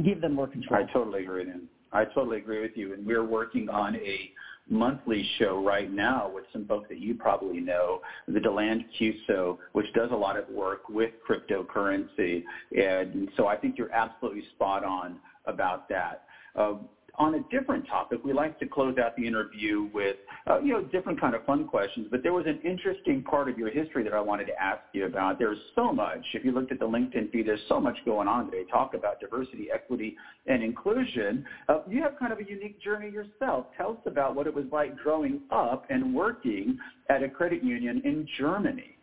Give 0.05 0.21
them 0.21 0.35
more 0.35 0.47
control. 0.47 0.83
I 0.83 0.91
totally 0.93 1.25
agree 1.25 1.45
with 1.45 1.55
you. 1.55 1.63
I 1.93 2.05
totally 2.05 2.39
agree 2.39 2.63
with 2.63 2.73
you. 2.75 2.95
And 2.95 3.07
we're 3.07 3.25
working 3.25 3.69
on 3.69 3.97
a 3.97 4.31
monthly 4.69 5.27
show 5.39 5.63
right 5.63 5.91
now 5.91 6.29
with 6.29 6.45
some 6.53 6.65
folks 6.65 6.89
that 6.89 6.99
you 6.99 7.15
probably 7.15 7.61
know, 7.61 7.99
the 8.27 8.41
DeLand 8.41 8.85
QSO, 8.99 9.57
which 9.73 9.87
does 9.95 10.11
a 10.11 10.17
lot 10.17 10.37
of 10.37 10.49
work 10.49 10.89
with 10.89 11.11
cryptocurrency. 11.29 12.43
And 12.77 13.29
so 13.37 13.47
I 13.47 13.57
think 13.57 13.77
you're 13.79 13.93
absolutely 13.93 14.43
spot 14.51 14.85
on 14.85 15.19
about 15.47 15.83
that. 15.89 16.21
Uh, 16.55 16.75
on 17.19 17.35
a 17.35 17.41
different 17.51 17.87
topic, 17.87 18.21
we 18.25 18.33
like 18.33 18.59
to 18.61 18.67
close 18.67 18.97
out 18.99 19.17
the 19.17 19.27
interview 19.27 19.89
with, 19.93 20.17
uh, 20.49 20.61
you 20.61 20.73
know, 20.73 20.83
different 20.83 21.21
kind 21.21 21.35
of 21.35 21.45
fun 21.45 21.67
questions. 21.67 22.07
But 22.11 22.23
there 22.23 22.33
was 22.33 22.47
an 22.47 22.61
interesting 22.65 23.23
part 23.23 23.49
of 23.49 23.59
your 23.59 23.71
history 23.71 24.05
that 24.05 24.13
I 24.13 24.21
wanted 24.21 24.47
to 24.47 24.63
ask 24.63 24.83
you 24.93 25.07
about. 25.07 25.39
There's 25.39 25.59
so 25.75 25.93
much. 25.93 26.25
If 26.35 26.45
you 26.45 26.53
looked 26.53 26.73
at 26.73 26.79
the 26.79 26.87
LinkedIn 26.87 27.33
feed, 27.33 27.47
there's 27.47 27.61
so 27.69 27.81
much 27.81 27.97
going 28.05 28.29
on 28.29 28.47
today. 28.47 28.65
Talk 28.71 28.95
about 28.95 29.21
diversity, 29.21 29.69
equity, 29.73 30.17
and 30.47 30.63
inclusion. 30.63 31.45
Uh, 31.69 31.81
you 31.89 32.03
have 32.03 32.19
kind 32.19 32.33
of 32.33 32.39
a 32.39 32.45
unique 32.45 32.81
journey 32.81 33.11
yourself. 33.11 33.67
Tell 33.77 33.91
us 33.91 33.99
about 34.07 34.35
what 34.35 34.47
it 34.47 34.55
was 34.55 34.67
like 34.71 34.97
growing 34.97 35.41
up 35.51 35.85
and 35.91 36.15
working 36.15 36.79
at 37.09 37.23
a 37.23 37.29
credit 37.29 37.65
union 37.65 38.01
in 38.05 38.27
Germany. 38.39 38.98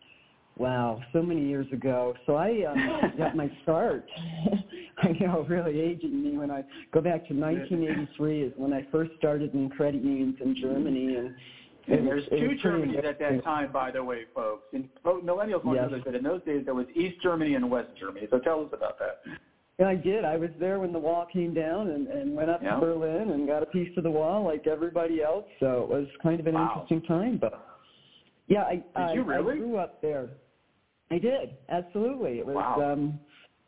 Wow, 0.57 1.01
so 1.12 1.21
many 1.21 1.45
years 1.45 1.67
ago. 1.74 2.13
So 2.25 2.35
I 2.35 2.63
um, 2.69 3.13
got 3.17 3.35
my 3.35 3.51
start. 3.63 4.05
I 4.97 5.09
know, 5.19 5.45
really 5.50 5.81
aging 5.81 6.24
me 6.24 6.38
when 6.38 6.50
I 6.50 6.63
go 6.93 7.01
back 7.01 7.27
to 7.27 7.33
1983 7.33 8.41
is 8.43 8.53
when 8.55 8.71
I 8.71 8.88
first 8.91 9.12
started 9.17 9.53
in 9.53 9.69
credit 9.69 10.01
unions 10.01 10.38
in 10.41 10.55
Germany, 10.55 11.15
and 11.15 11.35
and 11.88 12.07
there's 12.07 12.25
two 12.29 12.55
Germanys 12.63 13.05
at 13.05 13.19
that 13.19 13.43
time, 13.43 13.71
by 13.71 13.91
the 13.91 14.03
way, 14.03 14.21
folks. 14.33 14.63
And 14.74 14.89
millennials 15.05 15.63
want 15.63 15.79
yes. 15.79 15.91
know 15.91 16.01
that 16.03 16.15
in 16.15 16.24
those 16.24 16.41
days 16.43 16.63
there 16.65 16.74
was 16.74 16.88
East 16.95 17.21
Germany 17.21 17.55
and 17.55 17.69
West 17.69 17.89
Germany. 18.00 18.27
So 18.31 18.39
tell 18.39 18.62
us 18.62 18.69
about 18.74 18.97
that. 19.00 19.21
Yeah, 19.77 19.88
I 19.88 19.95
did. 19.95 20.24
I 20.24 20.38
was 20.38 20.50
there 20.59 20.79
when 20.79 20.93
the 20.93 21.00
wall 21.00 21.27
came 21.31 21.53
down 21.53 21.89
and, 21.89 22.07
and 22.07 22.33
went 22.33 22.50
up 22.50 22.62
yeah. 22.63 22.75
to 22.75 22.79
Berlin 22.79 23.31
and 23.31 23.45
got 23.45 23.62
a 23.62 23.65
piece 23.67 23.95
of 23.97 24.03
the 24.03 24.09
wall 24.09 24.43
like 24.45 24.67
everybody 24.67 25.21
else. 25.21 25.45
So 25.59 25.83
it 25.83 25.89
was 25.89 26.07
kind 26.24 26.39
of 26.39 26.47
an 26.47 26.55
wow. 26.55 26.71
interesting 26.74 27.01
time. 27.03 27.38
But 27.39 27.53
yeah, 28.47 28.63
I, 28.63 28.75
did 28.75 28.83
I, 28.95 29.13
you 29.13 29.24
really? 29.24 29.53
I 29.53 29.57
grew 29.57 29.77
up 29.77 30.01
there. 30.01 30.29
I 31.12 31.19
did 31.19 31.57
absolutely. 31.69 32.39
It 32.39 32.45
was 32.45 32.55
wow. 32.55 32.93
um, 32.93 33.19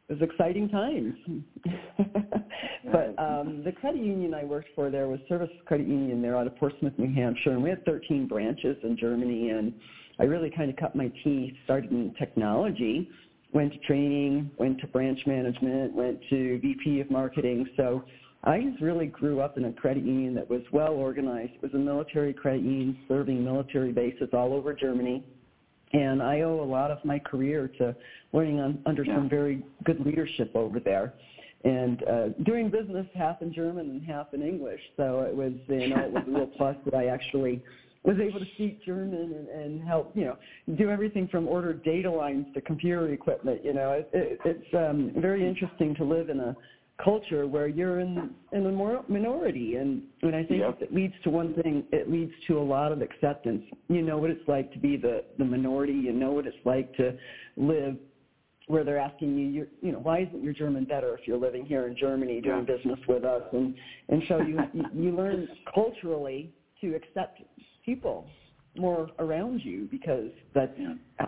it 0.10 0.20
was 0.20 0.30
exciting 0.30 0.70
times. 0.70 1.14
but 2.92 3.14
um, 3.20 3.62
the 3.66 3.74
credit 3.74 4.02
union 4.02 4.34
I 4.34 4.44
worked 4.44 4.70
for 4.74 4.90
there 4.90 5.08
was 5.08 5.20
Service 5.28 5.50
Credit 5.66 5.88
Union 5.88 6.22
there 6.22 6.38
out 6.38 6.48
of 6.48 6.56
Portsmouth, 6.56 6.94
New 6.98 7.14
Hampshire, 7.14 7.52
and 7.52 7.62
we 7.62 7.70
had 7.70 7.84
13 7.86 8.28
branches 8.28 8.78
in 8.84 8.98
Germany. 8.98 9.50
And 9.50 9.74
I 10.20 10.24
really 10.24 10.50
kind 10.50 10.70
of 10.70 10.78
cut 10.78 10.96
my 10.96 11.12
teeth, 11.24 11.54
started 11.66 11.92
in 11.92 12.14
technology, 12.18 13.10
went 13.52 13.74
to 13.74 13.80
training, 13.80 14.50
went 14.58 14.80
to 14.80 14.88
branch 14.88 15.20
management, 15.28 15.94
went 15.94 16.20
to 16.30 16.58
VP 16.60 17.02
of 17.02 17.12
marketing. 17.12 17.68
So 17.76 18.04
I 18.46 18.62
just 18.62 18.82
really 18.82 19.08
grew 19.08 19.42
up 19.42 19.58
in 19.58 19.66
a 19.66 19.74
credit 19.74 20.06
union 20.06 20.34
that 20.36 20.50
was 20.50 20.62
well 20.72 20.94
organized. 20.94 21.52
It 21.56 21.62
was 21.62 21.74
a 21.74 21.78
military 21.78 22.34
credit 22.34 22.62
union 22.62 22.98
serving 23.10 23.44
military 23.44 23.92
bases 23.92 24.30
all 24.32 24.54
over 24.54 24.74
Germany 24.74 25.24
and 25.94 26.22
I 26.22 26.42
owe 26.42 26.62
a 26.62 26.66
lot 26.66 26.92
of 26.92 27.04
my 27.06 27.20
career 27.20 27.70
to 27.78 27.96
learning 28.34 28.60
on, 28.60 28.80
under 28.86 29.04
yeah. 29.04 29.16
some 29.16 29.30
very 29.30 29.64
good 29.86 30.06
leadership 30.06 30.52
over 30.56 30.80
there, 30.80 31.14
and 31.64 32.04
uh, 32.04 32.28
doing 32.46 32.70
business 32.70 33.08
half 33.16 33.42
in 33.42 33.54
German 33.54 33.90
and 33.90 34.06
half 34.06 34.34
in 34.34 34.42
English. 34.42 34.82
So 34.96 35.22
it 35.22 35.36
was, 35.36 35.54
you 35.68 35.90
know, 35.90 36.00
it 36.04 36.12
was 36.12 36.24
a 36.28 36.32
real 36.32 36.48
plus 36.58 36.76
that 36.86 36.94
I 36.94 37.08
actually 37.08 37.64
was 38.04 38.18
able 38.20 38.40
to 38.40 38.46
speak 38.56 38.84
German 38.86 39.34
and, 39.34 39.48
and 39.50 39.84
help, 39.84 40.12
you 40.16 40.26
know, 40.26 40.38
do 40.78 40.90
everything 40.90 41.28
from 41.28 41.48
order 41.48 41.74
data 41.74 42.10
lines 42.10 42.46
to 42.54 42.62
computer 42.62 43.12
equipment. 43.12 43.66
You 43.66 43.74
know, 43.74 43.92
it, 43.92 44.10
it, 44.14 44.40
it's 44.46 44.74
um, 44.74 45.12
very 45.18 45.48
interesting 45.48 45.96
to 45.96 46.04
live 46.04 46.30
in 46.30 46.40
a 46.40 46.56
culture 47.04 47.46
where 47.48 47.68
you're 47.68 48.00
in 48.00 48.32
in 48.52 48.66
a 48.66 49.04
minority. 49.08 49.76
And 49.76 50.04
and 50.22 50.36
I 50.36 50.44
think 50.44 50.62
yep. 50.62 50.78
it 50.82 50.94
leads 50.94 51.14
to 51.24 51.30
one 51.30 51.54
thing 51.56 51.84
it 51.92 52.12
leads 52.12 52.32
to 52.48 52.60
a 52.60 52.62
lot 52.62 52.92
of 52.92 53.02
acceptance. 53.02 53.64
You 53.90 54.02
know 54.02 54.18
what 54.18 54.30
it's 54.30 54.48
like 54.48 54.72
to 54.74 54.80
be 54.80 54.98
the 54.98 55.24
the 55.38 55.46
minority. 55.46 55.94
You 55.94 56.14
know 56.14 56.32
what 56.32 56.48
it's 56.48 56.58
like 56.66 56.96
to 56.98 57.18
live 57.56 57.98
where 58.68 58.84
they're 58.84 59.00
asking 59.00 59.38
you 59.38 59.46
you 59.46 59.68
you 59.82 59.92
know 59.92 60.00
why 60.00 60.20
isn't 60.22 60.44
your 60.44 60.54
German 60.54 60.86
better 60.86 61.16
if 61.18 61.28
you're 61.28 61.38
living 61.38 61.66
here 61.66 61.88
in 61.88 61.96
Germany 61.96 62.42
doing 62.42 62.66
yeah. 62.68 62.76
business 62.76 63.00
with 63.08 63.24
us? 63.24 63.44
And 63.54 63.76
and 64.10 64.24
so 64.28 64.42
you 64.42 64.60
you 64.94 65.12
learn 65.16 65.48
culturally 65.74 66.52
to 66.82 66.96
accept 66.96 67.42
people 67.86 68.28
more 68.76 69.10
around 69.20 69.62
you 69.64 69.88
because 69.90 70.30
that's 70.54 70.78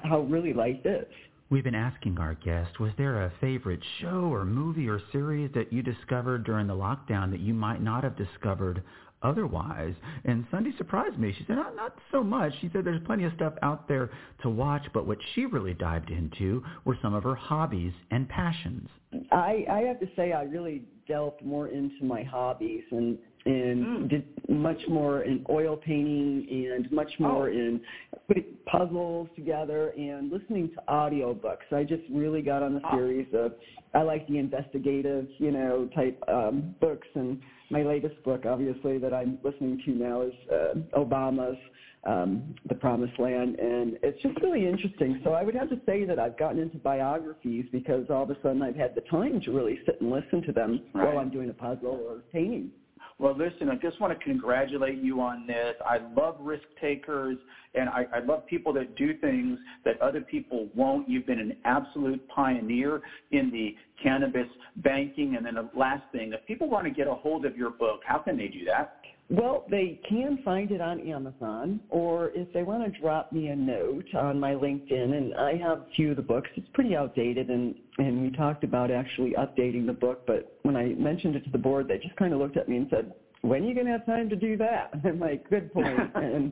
how 0.04 0.22
really 0.22 0.54
life 0.54 0.86
is 0.86 1.08
We've 1.52 1.64
been 1.64 1.74
asking 1.74 2.20
our 2.20 2.36
guest, 2.36 2.80
was 2.80 2.92
there 2.96 3.24
a 3.24 3.34
favorite 3.42 3.80
show 4.00 4.32
or 4.32 4.46
movie 4.46 4.88
or 4.88 5.02
series 5.12 5.50
that 5.56 5.74
you 5.74 5.82
discovered 5.82 6.44
during 6.44 6.68
the 6.68 6.76
lockdown 6.76 7.32
that 7.32 7.40
you 7.40 7.56
might 7.56 7.82
not 7.82 8.04
have 8.04 8.16
discovered 8.16 8.84
otherwise? 9.24 9.96
And 10.26 10.46
Sundie 10.52 10.78
surprised 10.78 11.18
me. 11.18 11.34
She 11.36 11.46
said, 11.48 11.56
not, 11.56 11.76
not 11.76 11.96
so 12.12 12.24
much. 12.24 12.54
She 12.62 12.70
said 12.72 12.86
there's 12.86 13.02
plenty 13.04 13.24
of 13.24 13.34
stuff 13.34 13.54
out 13.64 13.88
there 13.88 14.12
to 14.44 14.50
watch, 14.50 14.86
but 14.94 15.08
what 15.08 15.18
she 15.34 15.48
really 15.48 15.74
dived 15.74 16.12
into 16.12 16.64
were 16.86 17.00
some 17.02 17.16
of 17.16 17.24
her 17.24 17.34
hobbies 17.34 17.94
and 18.12 18.30
passions. 18.30 18.88
I, 19.32 19.66
I 19.72 19.80
have 19.88 20.00
to 20.02 20.08
say 20.16 20.34
I 20.34 20.44
really 20.44 20.84
delved 21.08 21.44
more 21.44 21.70
into 21.70 22.06
my 22.06 22.22
hobbies 22.22 22.84
and 22.92 23.18
and 23.46 23.86
mm. 23.86 24.10
did 24.10 24.28
much 24.50 24.80
more 24.90 25.22
in 25.22 25.46
oil 25.50 25.78
painting 25.78 26.46
and 26.50 26.92
much 26.92 27.12
more 27.20 27.50
oh. 27.50 27.52
in 27.52 27.80
putting 28.28 28.46
puzzles 28.66 29.30
together 29.36 29.94
and 29.98 30.32
listening 30.32 30.70
to 30.70 30.82
audiobooks. 30.90 31.72
I 31.72 31.84
just 31.84 32.04
really 32.12 32.42
got 32.42 32.64
on 32.64 32.76
a 32.76 32.82
ah. 32.84 32.96
series 32.96 33.28
oh. 33.34 33.46
of 33.46 33.54
I 33.94 34.02
like 34.02 34.28
the 34.28 34.38
investigative, 34.38 35.28
you 35.38 35.52
know, 35.52 35.90
type 35.96 36.22
um, 36.28 36.76
books 36.80 37.08
and 37.16 37.40
my 37.72 37.84
latest 37.84 38.22
book 38.24 38.46
obviously 38.46 38.98
that 38.98 39.14
I'm 39.14 39.38
listening 39.44 39.82
to 39.86 39.92
now 39.92 40.22
is 40.22 40.34
uh, 40.52 41.00
Obama's 41.00 41.58
um, 42.06 42.56
The 42.68 42.76
Promised 42.76 43.20
Land 43.20 43.60
and 43.60 43.98
it's 44.04 44.22
just 44.22 44.40
really 44.42 44.68
interesting. 44.68 45.22
So 45.24 45.32
I 45.32 45.44
would 45.44 45.56
have 45.56 45.70
to 45.70 45.80
say 45.86 46.04
that 46.06 46.20
I've 46.20 46.38
gotten 46.38 46.60
into 46.60 46.78
biographies 46.78 47.66
because 47.72 48.06
all 48.10 48.24
of 48.24 48.30
a 48.30 48.38
sudden 48.42 48.62
I've 48.62 48.76
had 48.76 48.96
the 48.96 49.02
time 49.02 49.40
to 49.42 49.52
really 49.52 49.80
sit 49.86 50.02
and 50.02 50.12
listen 50.12 50.42
to 50.44 50.52
them 50.52 50.82
right. 50.94 51.08
while 51.08 51.20
I'm 51.20 51.30
doing 51.30 51.50
a 51.50 51.54
puzzle 51.54 52.02
or 52.08 52.22
painting. 52.32 52.72
Well, 53.20 53.36
listen, 53.36 53.68
I 53.68 53.76
just 53.76 54.00
want 54.00 54.18
to 54.18 54.24
congratulate 54.24 55.00
you 55.00 55.20
on 55.20 55.46
this. 55.46 55.76
I 55.86 55.98
love 56.16 56.38
risk 56.40 56.64
takers, 56.80 57.38
and 57.76 57.90
I, 57.90 58.08
I 58.14 58.20
love 58.20 58.46
people 58.46 58.72
that 58.74 58.96
do 58.96 59.14
things 59.14 59.60
that 59.84 60.02
other 60.02 60.22
people 60.22 60.70
won't. 60.74 61.08
You've 61.08 61.26
been 61.26 61.40
an 61.40 61.54
absolute 61.66 62.22
pioneer 62.34 63.02
in 63.32 63.52
the 63.52 63.76
cannabis 64.02 64.48
banking. 64.78 65.36
And 65.36 65.46
then 65.46 65.56
the 65.56 65.70
last 65.74 66.04
thing, 66.14 66.32
if 66.32 66.46
people 66.46 66.70
want 66.70 66.86
to 66.86 66.92
get 66.92 67.08
a 67.08 67.14
hold 67.14 67.44
of 67.44 67.58
your 67.58 67.72
book, 67.72 68.00
how 68.06 68.20
can 68.20 68.38
they 68.38 68.48
do 68.48 68.64
that? 68.66 68.88
Well, 69.30 69.64
they 69.70 70.00
can 70.08 70.40
find 70.44 70.72
it 70.72 70.82
on 70.82 71.00
Amazon, 71.02 71.80
or 71.90 72.32
if 72.34 72.48
they 72.52 72.64
want 72.64 72.84
to 72.84 73.00
drop 73.00 73.32
me 73.32 73.50
a 73.50 73.56
note 73.56 74.06
on 74.16 74.40
my 74.40 74.54
LinkedIn, 74.54 75.14
and 75.16 75.36
I 75.36 75.56
have 75.58 75.82
a 75.82 75.86
few 75.96 76.10
of 76.10 76.16
the 76.16 76.24
books. 76.24 76.50
It's 76.56 76.68
pretty 76.74 76.96
outdated, 76.96 77.50
and 77.50 77.76
and 78.00 78.24
we 78.24 78.32
talked 78.32 78.64
about 78.64 78.90
actually 78.90 79.36
updating 79.38 79.86
the 79.86 79.94
book, 79.94 80.20
but 80.26 80.46
when 80.64 80.76
I 80.76 80.96
mentioned 80.98 81.36
it 81.36 81.44
to 81.44 81.52
the 81.52 81.60
board, 81.60 81.88
they 81.88 82.00
just 82.00 82.16
kind 82.16 82.34
of 82.34 82.40
looked 82.40 82.58
at 82.58 82.68
me 82.68 82.78
and 82.78 82.88
said, 82.90 83.12
"When 83.42 83.64
are 83.64 83.68
you 83.68 83.76
going 83.76 83.86
to 83.86 83.92
have 83.92 84.06
time 84.06 84.30
to 84.30 84.36
do 84.36 84.58
that?" 84.58 84.90
I'm 85.04 85.20
like, 85.20 85.42
"Good 85.48 85.72
point." 85.72 86.10
and 86.16 86.52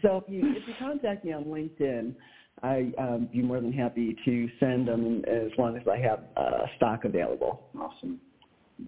so 0.00 0.16
if 0.16 0.24
you 0.26 0.50
if 0.56 0.66
you 0.66 0.74
contact 0.78 1.24
me 1.24 1.32
on 1.32 1.44
LinkedIn, 1.44 2.14
I 2.62 2.90
um, 2.96 3.28
be 3.30 3.42
more 3.42 3.60
than 3.60 3.72
happy 3.72 4.16
to 4.24 4.48
send 4.58 4.88
them 4.88 5.22
as 5.26 5.50
long 5.58 5.76
as 5.76 5.82
I 5.86 5.98
have 5.98 6.20
uh, 6.38 6.64
stock 6.76 7.04
available. 7.04 7.60
Awesome. 7.78 8.18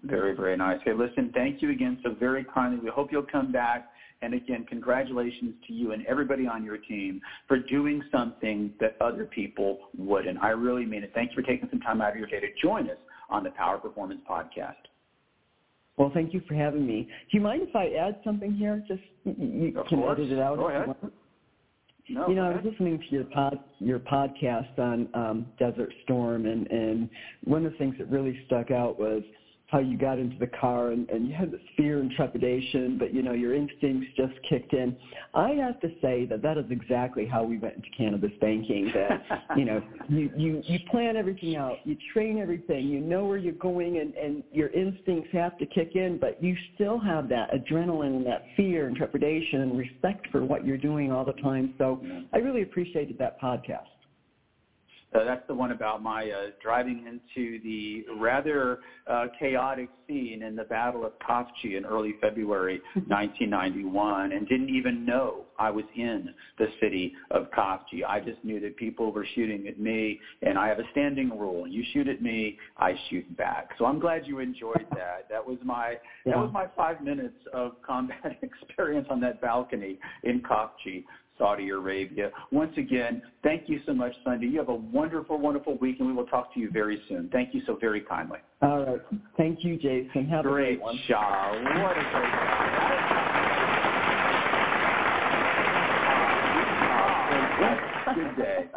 Very, 0.03 0.35
very 0.35 0.57
nice. 0.57 0.79
Hey, 0.85 0.93
listen, 0.93 1.31
thank 1.35 1.63
you 1.63 1.71
again 1.71 1.99
so 2.03 2.15
very 2.19 2.45
kindly. 2.45 2.79
We 2.83 2.91
hope 2.91 3.13
you'll 3.13 3.23
come 3.23 3.53
back. 3.53 3.91
And 4.23 4.33
again, 4.33 4.65
congratulations 4.69 5.55
to 5.67 5.73
you 5.73 5.93
and 5.93 6.07
everybody 6.07 6.47
on 6.47 6.65
your 6.65 6.79
team 6.79 7.21
for 7.47 7.59
doing 7.59 8.03
something 8.11 8.73
that 8.81 8.97
other 9.01 9.27
people 9.27 9.79
wouldn't. 9.99 10.43
I 10.43 10.51
really 10.51 10.87
mean 10.87 11.03
it. 11.03 11.13
Thank 11.15 11.31
you 11.31 11.37
for 11.37 11.43
taking 11.43 11.69
some 11.69 11.81
time 11.81 12.01
out 12.01 12.13
of 12.13 12.17
your 12.17 12.27
day 12.27 12.41
to 12.41 12.47
join 12.63 12.89
us 12.89 12.97
on 13.29 13.45
the 13.45 13.51
Power 13.51 13.77
Performance 13.77 14.21
Podcast. 14.29 14.75
Well, 15.97 16.11
thank 16.13 16.33
you 16.33 16.41
for 16.49 16.55
having 16.55 16.87
me. 16.87 17.03
Do 17.31 17.39
you 17.39 17.41
mind 17.41 17.63
if 17.69 17.77
I 17.77 17.89
add 17.95 18.17
something 18.25 18.53
here? 18.53 18.83
Just 18.89 19.03
you 19.25 19.79
of 19.79 19.87
can 19.87 20.01
course. 20.01 20.19
edit 20.19 20.33
it 20.33 20.39
out. 20.39 20.57
Go 20.57 20.69
ahead. 20.69 20.97
No, 22.09 22.29
you 22.29 22.35
know, 22.35 22.45
I 22.45 22.51
was 22.51 22.65
listening 22.65 22.99
to 22.99 23.15
your 23.15 23.25
pod, 23.25 23.59
your 23.79 23.99
podcast 23.99 24.79
on 24.79 25.09
um, 25.15 25.47
Desert 25.59 25.91
Storm, 26.03 26.45
and 26.47 26.67
and 26.67 27.09
one 27.45 27.65
of 27.65 27.73
the 27.73 27.79
things 27.79 27.95
that 27.99 28.11
really 28.11 28.39
stuck 28.47 28.71
out 28.71 28.99
was 28.99 29.23
how 29.75 29.81
you 29.81 29.99
got 29.99 30.21
into 30.21 30.38
the 30.38 30.47
car 30.47 30.93
and, 30.93 31.11
and 31.11 31.26
you 31.26 31.35
had 31.35 31.50
this 31.50 31.61
fear 31.76 31.99
and 31.99 32.09
trepidation, 32.12 32.97
but 32.97 33.12
you 33.12 33.23
know 33.23 33.33
your 33.33 33.57
instincts 33.57 34.07
just 34.16 34.33
kicked 34.49 34.73
in. 34.73 34.97
I 35.35 35.50
have 35.50 35.81
to 35.81 35.88
say 36.00 36.26
that 36.26 36.43
that 36.43 36.57
is 36.57 36.66
exactly 36.71 37.26
how 37.26 37.43
we 37.43 37.59
went 37.59 37.75
into 37.75 37.88
cannabis 37.99 38.31
banking. 38.40 38.93
That 38.95 39.21
you 39.57 39.64
know 39.64 39.83
you 40.09 40.31
you 40.37 40.62
you 40.64 40.78
plan 40.93 41.16
everything 41.16 41.57
out, 41.57 41.78
you 41.83 41.97
train 42.12 42.38
everything, 42.38 42.87
you 42.87 43.00
know 43.00 43.25
where 43.25 43.37
you're 43.37 43.52
going, 43.54 43.99
and 43.99 44.14
and 44.14 44.45
your 44.52 44.69
instincts 44.69 45.31
have 45.33 45.59
to 45.59 45.66
kick 45.66 45.97
in, 45.97 46.19
but 46.21 46.40
you 46.40 46.57
still 46.76 47.00
have 47.00 47.28
that 47.31 47.50
adrenaline 47.52 48.19
and 48.19 48.26
that 48.26 48.45
fear 48.57 48.87
and 48.87 48.97
trepidation 48.97 49.62
and 49.62 49.76
respect 49.76 50.28
for 50.31 50.45
what 50.45 50.64
you're 50.64 50.78
doing 50.78 51.11
all 51.11 51.25
the 51.25 51.33
time. 51.43 51.75
So 51.78 52.00
I 52.33 52.37
really 52.38 52.62
appreciated 52.62 53.19
that 53.19 53.40
podcast. 53.40 53.90
Uh, 55.14 55.24
that's 55.24 55.42
the 55.46 55.55
one 55.55 55.70
about 55.70 56.03
my 56.03 56.29
uh, 56.31 56.50
driving 56.61 57.05
into 57.07 57.61
the 57.62 58.05
rather 58.18 58.79
uh, 59.07 59.27
chaotic 59.38 59.88
scene 60.07 60.42
in 60.42 60.57
the 60.57 60.64
Battle 60.64 61.05
of 61.05 61.12
Khafji 61.27 61.77
in 61.77 61.85
early 61.85 62.14
February 62.20 62.81
1991 62.94 64.33
and 64.33 64.46
didn't 64.48 64.70
even 64.70 65.05
know 65.05 65.46
I 65.59 65.70
was 65.70 65.85
in 65.94 66.29
the 66.59 66.66
city 66.81 67.12
of 67.31 67.46
Khafji. 67.57 68.03
I 68.07 68.20
just 68.20 68.42
knew 68.42 68.59
that 68.61 68.77
people 68.77 69.12
were 69.12 69.27
shooting 69.35 69.66
at 69.68 69.79
me, 69.79 70.18
and 70.42 70.59
I 70.59 70.68
have 70.68 70.79
a 70.79 70.88
standing 70.90 71.31
rule. 71.31 71.66
You 71.66 71.85
shoot 71.92 72.09
at 72.09 72.20
me, 72.20 72.57
I 72.77 72.94
shoot 73.09 73.24
back. 73.37 73.68
So 73.79 73.85
I'm 73.85 73.98
glad 73.98 74.27
you 74.27 74.40
enjoyed 74.40 74.87
that. 74.90 75.24
That 75.31 75.44
was 75.44 75.59
my 75.62 75.96
that 76.27 76.37
was 76.37 76.50
my 76.53 76.66
five 76.77 77.00
minutes 77.00 77.37
of 77.53 77.72
combat 77.87 78.37
experience 78.42 79.07
on 79.11 79.20
that 79.20 79.40
balcony 79.40 79.98
in 80.24 80.40
Khafji. 80.40 81.05
Saudi 81.38 81.70
Arabia. 81.70 82.31
Once 82.53 82.73
again, 82.77 83.23
thank 83.42 83.68
you 83.68 83.81
so 83.87 83.92
much, 83.92 84.12
Sundie. 84.25 84.51
You 84.51 84.59
have 84.59 84.68
a 84.68 84.75
wonderful, 84.75 85.38
wonderful 85.38 85.77
week, 85.79 85.97
and 85.99 86.09
we 86.09 86.14
will 86.14 86.27
talk 86.27 86.53
to 86.55 86.61
you 86.61 86.70
very 86.70 87.03
soon. 87.09 87.29
Thank 87.33 87.55
you 87.55 87.62
so 87.66 87.77
very 87.81 88.01
kindly. 88.01 88.38
All 88.62 88.85
right. 88.85 89.01
Thank 89.37 89.64
you, 89.64 89.77
Jason. 89.77 90.27
Have 90.29 90.47
a 90.47 90.49
Great 90.49 90.79
great 90.79 90.81
one. 90.81 90.99
job. 91.09 91.62
What 91.62 91.99
a 91.99 92.05
great 92.05 92.33
job. 92.40 92.81
Good 98.14 98.37
day. 98.37 98.70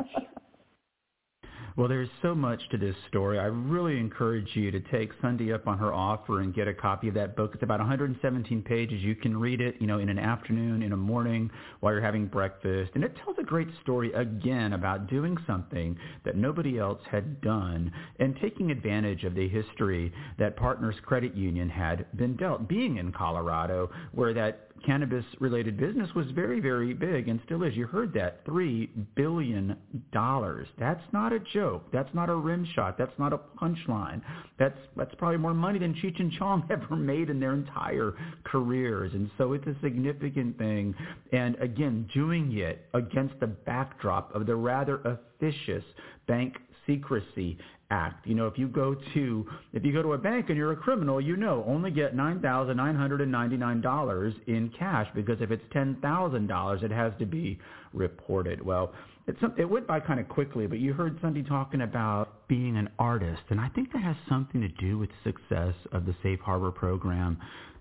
Well, 1.77 1.87
there's 1.87 2.09
so 2.23 2.33
much 2.33 2.59
to 2.71 2.77
this 2.79 2.95
story. 3.07 3.37
I 3.37 3.45
really 3.45 3.99
encourage 3.99 4.49
you 4.55 4.71
to 4.71 4.79
take 4.79 5.11
Sundie 5.21 5.53
up 5.53 5.67
on 5.67 5.77
her 5.77 5.93
offer 5.93 6.41
and 6.41 6.51
get 6.51 6.67
a 6.67 6.73
copy 6.73 7.07
of 7.07 7.13
that 7.13 7.35
book. 7.35 7.51
It's 7.53 7.61
about 7.61 7.77
117 7.77 8.63
pages. 8.63 8.99
You 9.03 9.13
can 9.13 9.37
read 9.37 9.61
it, 9.61 9.75
you 9.79 9.85
know, 9.85 9.99
in 9.99 10.09
an 10.09 10.17
afternoon, 10.17 10.81
in 10.81 10.91
a 10.91 10.97
morning, 10.97 11.51
while 11.81 11.93
you're 11.93 12.01
having 12.01 12.25
breakfast. 12.25 12.93
And 12.95 13.03
it 13.03 13.15
tells 13.23 13.37
a 13.37 13.43
great 13.43 13.67
story 13.83 14.11
again 14.13 14.73
about 14.73 15.05
doing 15.07 15.37
something 15.45 15.95
that 16.25 16.35
nobody 16.35 16.79
else 16.79 17.01
had 17.11 17.41
done 17.41 17.91
and 18.19 18.35
taking 18.41 18.71
advantage 18.71 19.23
of 19.23 19.35
the 19.35 19.47
history 19.47 20.11
that 20.39 20.57
Partners 20.57 20.95
Credit 21.05 21.35
Union 21.35 21.69
had 21.69 22.07
been 22.17 22.35
dealt. 22.37 22.67
Being 22.67 22.97
in 22.97 23.11
Colorado, 23.11 23.91
where 24.13 24.33
that 24.33 24.66
cannabis 24.85 25.25
related 25.39 25.77
business 25.77 26.09
was 26.15 26.25
very, 26.31 26.59
very 26.59 26.93
big 26.93 27.27
and 27.27 27.39
still 27.45 27.63
is. 27.63 27.75
You 27.75 27.87
heard 27.87 28.13
that. 28.13 28.45
$3 28.45 28.89
billion. 29.15 29.75
That's 30.13 31.03
not 31.13 31.33
a 31.33 31.39
joke. 31.53 31.85
That's 31.91 32.09
not 32.13 32.29
a 32.29 32.35
rim 32.35 32.67
shot. 32.75 32.97
That's 32.97 33.17
not 33.17 33.33
a 33.33 33.39
punchline. 33.61 34.21
That's, 34.59 34.77
that's 34.95 35.13
probably 35.15 35.37
more 35.37 35.53
money 35.53 35.79
than 35.79 35.93
Cheech 35.95 36.19
and 36.19 36.31
Chong 36.33 36.67
ever 36.71 36.95
made 36.95 37.29
in 37.29 37.39
their 37.39 37.53
entire 37.53 38.13
careers. 38.43 39.13
And 39.13 39.29
so 39.37 39.53
it's 39.53 39.67
a 39.67 39.75
significant 39.81 40.57
thing. 40.57 40.95
And 41.31 41.55
again, 41.57 42.09
doing 42.13 42.57
it 42.57 42.85
against 42.93 43.39
the 43.39 43.47
backdrop 43.47 44.33
of 44.35 44.45
the 44.45 44.55
rather 44.55 44.99
officious 45.01 45.83
Bank 46.27 46.57
Secrecy 46.87 47.57
Act. 47.89 48.27
You 48.27 48.35
know, 48.35 48.47
if 48.47 48.57
you 48.57 48.67
go 48.67 48.95
to 49.13 49.45
if 49.71 49.85
you 49.85 49.93
go 49.93 50.01
to 50.01 50.13
a 50.13 50.17
bank 50.17 50.47
and 50.49 50.57
you're 50.57 50.73
a 50.73 50.75
criminal, 50.75 51.21
you 51.21 51.37
know 51.37 51.63
only 51.67 51.91
get 51.91 52.15
nine 52.15 52.41
thousand 52.41 52.75
nine 52.77 52.95
hundred 52.95 53.21
and 53.21 53.31
ninety 53.31 53.55
nine 53.55 53.79
dollars 53.79 54.33
in 54.47 54.69
cash 54.77 55.07
because 55.15 55.37
if 55.39 55.51
it's 55.51 55.63
ten 55.71 55.95
thousand 56.01 56.47
dollars, 56.47 56.81
it 56.83 56.91
has 56.91 57.13
to 57.19 57.25
be 57.25 57.59
reported. 57.93 58.65
Well, 58.65 58.93
it's 59.25 59.39
it 59.57 59.69
went 59.69 59.87
by 59.87 60.01
kind 60.01 60.19
of 60.19 60.27
quickly, 60.27 60.67
but 60.67 60.79
you 60.79 60.93
heard 60.93 61.21
Sundie 61.21 61.47
talking 61.47 61.81
about 61.81 62.47
being 62.49 62.75
an 62.75 62.89
artist, 62.99 63.43
and 63.49 63.59
I 63.61 63.69
think 63.69 63.93
that 63.93 64.01
has 64.01 64.17
something 64.27 64.59
to 64.59 64.67
do 64.67 64.97
with 64.97 65.09
success 65.23 65.75
of 65.93 66.05
the 66.05 66.15
Safe 66.23 66.39
Harbor 66.41 66.71
program. 66.71 67.37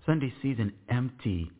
Sundie 0.07 0.33
sees 0.41 0.57
an 0.59 0.71
empty 0.89 1.51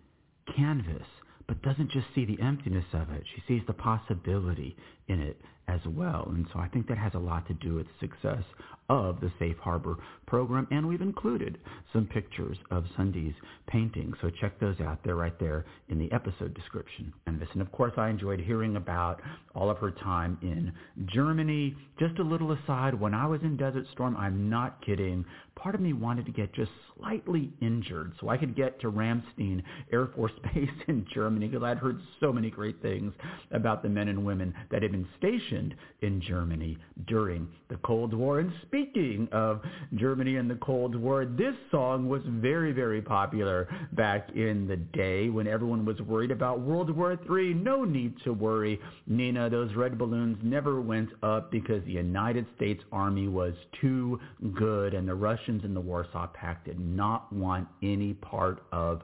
canvas 0.55 1.03
but 1.47 1.61
doesn't 1.61 1.91
just 1.91 2.05
see 2.13 2.25
the 2.25 2.39
emptiness 2.41 2.85
of 2.93 3.09
it. 3.11 3.23
She 3.33 3.41
sees 3.47 3.61
the 3.67 3.73
possibility 3.73 4.75
in 5.07 5.21
it 5.21 5.39
as 5.67 5.81
well. 5.85 6.31
And 6.33 6.45
so 6.53 6.59
I 6.59 6.67
think 6.67 6.87
that 6.87 6.97
has 6.97 7.13
a 7.13 7.19
lot 7.19 7.47
to 7.47 7.53
do 7.55 7.75
with 7.75 7.87
the 7.87 8.07
success 8.07 8.43
of 8.89 9.19
the 9.19 9.31
Safe 9.37 9.57
Harbor 9.57 9.97
program. 10.25 10.67
And 10.71 10.87
we've 10.87 11.01
included 11.01 11.57
some 11.91 12.05
pictures 12.05 12.57
of 12.71 12.85
Sundie's 12.95 13.33
paintings. 13.67 14.15
So 14.21 14.29
check 14.29 14.59
those 14.59 14.79
out. 14.79 14.99
They're 15.03 15.15
right 15.15 15.37
there 15.39 15.65
in 15.89 15.99
the 15.99 16.11
episode 16.13 16.53
description. 16.53 17.13
And 17.25 17.39
this, 17.39 17.49
and 17.53 17.61
of 17.61 17.71
course, 17.71 17.93
I 17.97 18.09
enjoyed 18.09 18.39
hearing 18.39 18.77
about 18.77 19.21
all 19.55 19.69
of 19.69 19.77
her 19.79 19.91
time 19.91 20.37
in 20.41 20.71
Germany. 21.07 21.75
Just 21.99 22.17
a 22.19 22.23
little 22.23 22.53
aside, 22.53 22.93
when 22.93 23.13
I 23.13 23.25
was 23.25 23.41
in 23.41 23.57
Desert 23.57 23.85
Storm, 23.91 24.15
I'm 24.15 24.49
not 24.49 24.85
kidding, 24.85 25.25
part 25.55 25.75
of 25.75 25.81
me 25.81 25.91
wanted 25.91 26.25
to 26.27 26.31
get 26.31 26.53
just 26.53 26.71
slightly 26.97 27.51
injured 27.61 28.13
so 28.21 28.29
I 28.29 28.37
could 28.37 28.55
get 28.55 28.79
to 28.81 28.91
Ramstein 28.91 29.63
Air 29.91 30.07
Force 30.15 30.31
Base 30.53 30.69
in 30.87 31.05
Germany 31.13 31.47
because 31.47 31.63
I'd 31.63 31.77
heard 31.77 31.99
so 32.19 32.31
many 32.31 32.49
great 32.49 32.81
things 32.81 33.13
about 33.51 33.83
the 33.83 33.89
men 33.89 34.07
and 34.07 34.23
women 34.23 34.53
that 34.71 34.81
had 34.81 34.91
been 34.91 35.07
stationed 35.17 35.56
in 36.01 36.21
Germany 36.21 36.77
during 37.07 37.47
the 37.69 37.77
Cold 37.77 38.13
War. 38.13 38.39
And 38.39 38.51
speaking 38.65 39.27
of 39.31 39.61
Germany 39.95 40.35
and 40.35 40.49
the 40.49 40.55
Cold 40.55 40.95
War, 40.95 41.25
this 41.25 41.55
song 41.71 42.07
was 42.07 42.21
very, 42.25 42.71
very 42.71 43.01
popular 43.01 43.67
back 43.93 44.29
in 44.35 44.67
the 44.67 44.77
day 44.77 45.29
when 45.29 45.47
everyone 45.47 45.85
was 45.85 45.99
worried 46.01 46.31
about 46.31 46.61
World 46.61 46.89
War 46.95 47.13
III. 47.13 47.53
No 47.55 47.83
need 47.83 48.15
to 48.23 48.33
worry, 48.33 48.79
Nena. 49.07 49.49
Those 49.49 49.73
red 49.75 49.97
balloons 49.97 50.37
never 50.43 50.81
went 50.81 51.09
up 51.23 51.51
because 51.51 51.83
the 51.85 51.93
United 51.93 52.45
States 52.55 52.83
Army 52.91 53.27
was 53.27 53.53
too 53.81 54.19
good 54.53 54.93
and 54.93 55.07
the 55.07 55.15
Russians 55.15 55.63
in 55.63 55.73
the 55.73 55.81
Warsaw 55.81 56.27
Pact 56.27 56.65
did 56.65 56.79
not 56.79 57.31
want 57.33 57.67
any 57.81 58.13
part 58.13 58.63
of 58.71 59.01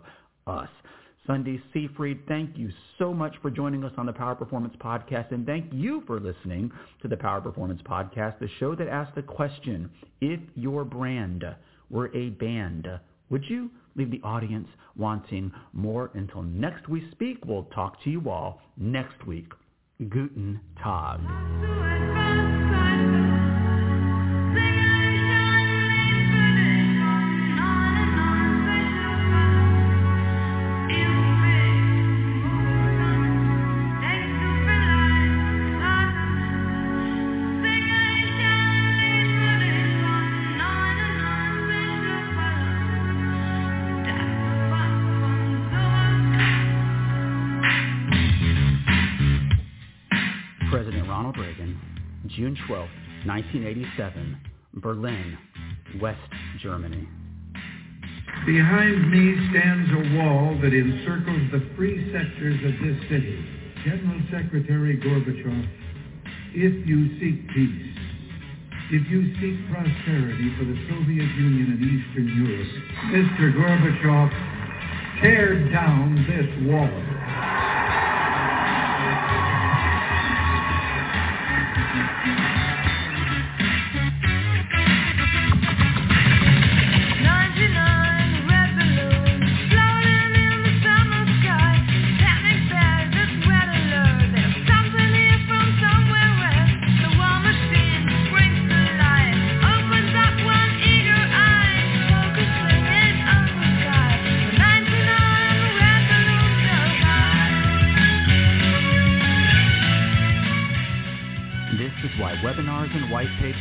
us. 0.47 0.69
Sundie 1.27 1.61
Seefried, 1.73 2.19
thank 2.27 2.57
you 2.57 2.69
so 2.97 3.13
much 3.13 3.33
for 3.41 3.49
joining 3.49 3.83
us 3.85 3.93
on 3.97 4.05
the 4.05 4.11
Power 4.11 4.35
Performance 4.35 4.75
Podcast, 4.83 5.31
and 5.31 5.45
thank 5.45 5.71
you 5.71 6.03
for 6.05 6.19
listening 6.19 6.69
to 7.01 7.07
the 7.07 7.15
Power 7.15 7.39
Performance 7.39 7.81
Podcast, 7.81 8.39
the 8.39 8.49
show 8.59 8.75
that 8.75 8.89
asks 8.89 9.15
the 9.15 9.21
question, 9.21 9.89
if 10.19 10.39
your 10.55 10.83
brand 10.83 11.45
were 11.89 12.13
a 12.13 12.31
band, 12.31 12.87
would 13.29 13.45
you 13.49 13.69
leave 13.95 14.11
the 14.11 14.21
audience 14.23 14.67
wanting 14.97 15.51
more? 15.71 16.11
Until 16.13 16.43
next 16.43 16.89
we 16.89 17.09
speak, 17.11 17.45
we'll 17.45 17.69
talk 17.73 18.03
to 18.03 18.09
you 18.09 18.29
all 18.29 18.61
next 18.75 19.25
week. 19.25 19.51
Guten 20.09 20.59
Tag. 20.83 22.02
1987, 53.25 54.37
Berlin, 54.75 55.37
West 56.01 56.19
Germany. 56.61 57.07
Behind 58.45 59.09
me 59.09 59.35
stands 59.51 59.89
a 59.91 60.17
wall 60.19 60.59
that 60.61 60.73
encircles 60.73 61.51
the 61.51 61.63
free 61.77 62.11
sectors 62.11 62.59
of 62.65 62.73
this 62.83 62.99
city. 63.07 63.39
General 63.85 64.19
Secretary 64.31 64.97
Gorbachev, 64.97 65.67
if 66.51 66.87
you 66.87 67.19
seek 67.19 67.47
peace, 67.55 67.97
if 68.91 69.07
you 69.09 69.31
seek 69.39 69.55
prosperity 69.71 70.51
for 70.59 70.65
the 70.65 70.75
Soviet 70.89 71.29
Union 71.39 71.71
and 71.71 71.81
Eastern 71.81 72.27
Europe, 72.43 72.67
Mr. 73.15 73.55
Gorbachev, 73.55 75.21
tear 75.21 75.71
down 75.71 76.15
this 76.27 76.67
wall. 76.67 77.12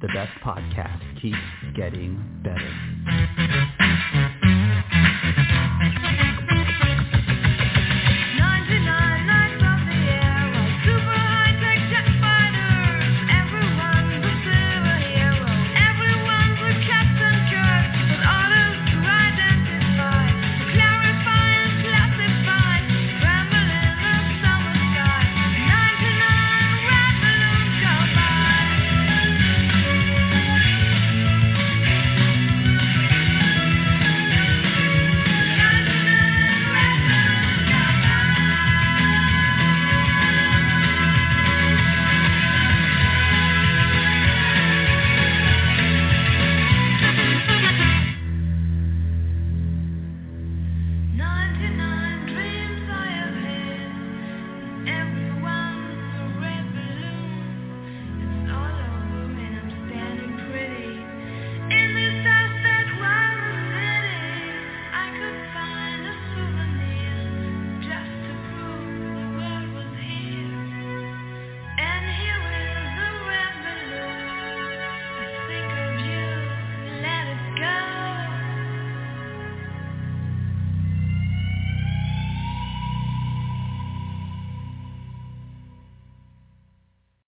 the 0.00 0.06
best 0.08 0.30
podcast 0.44 1.20
keeps 1.20 1.36
getting 1.74 2.22
better. 2.44 2.72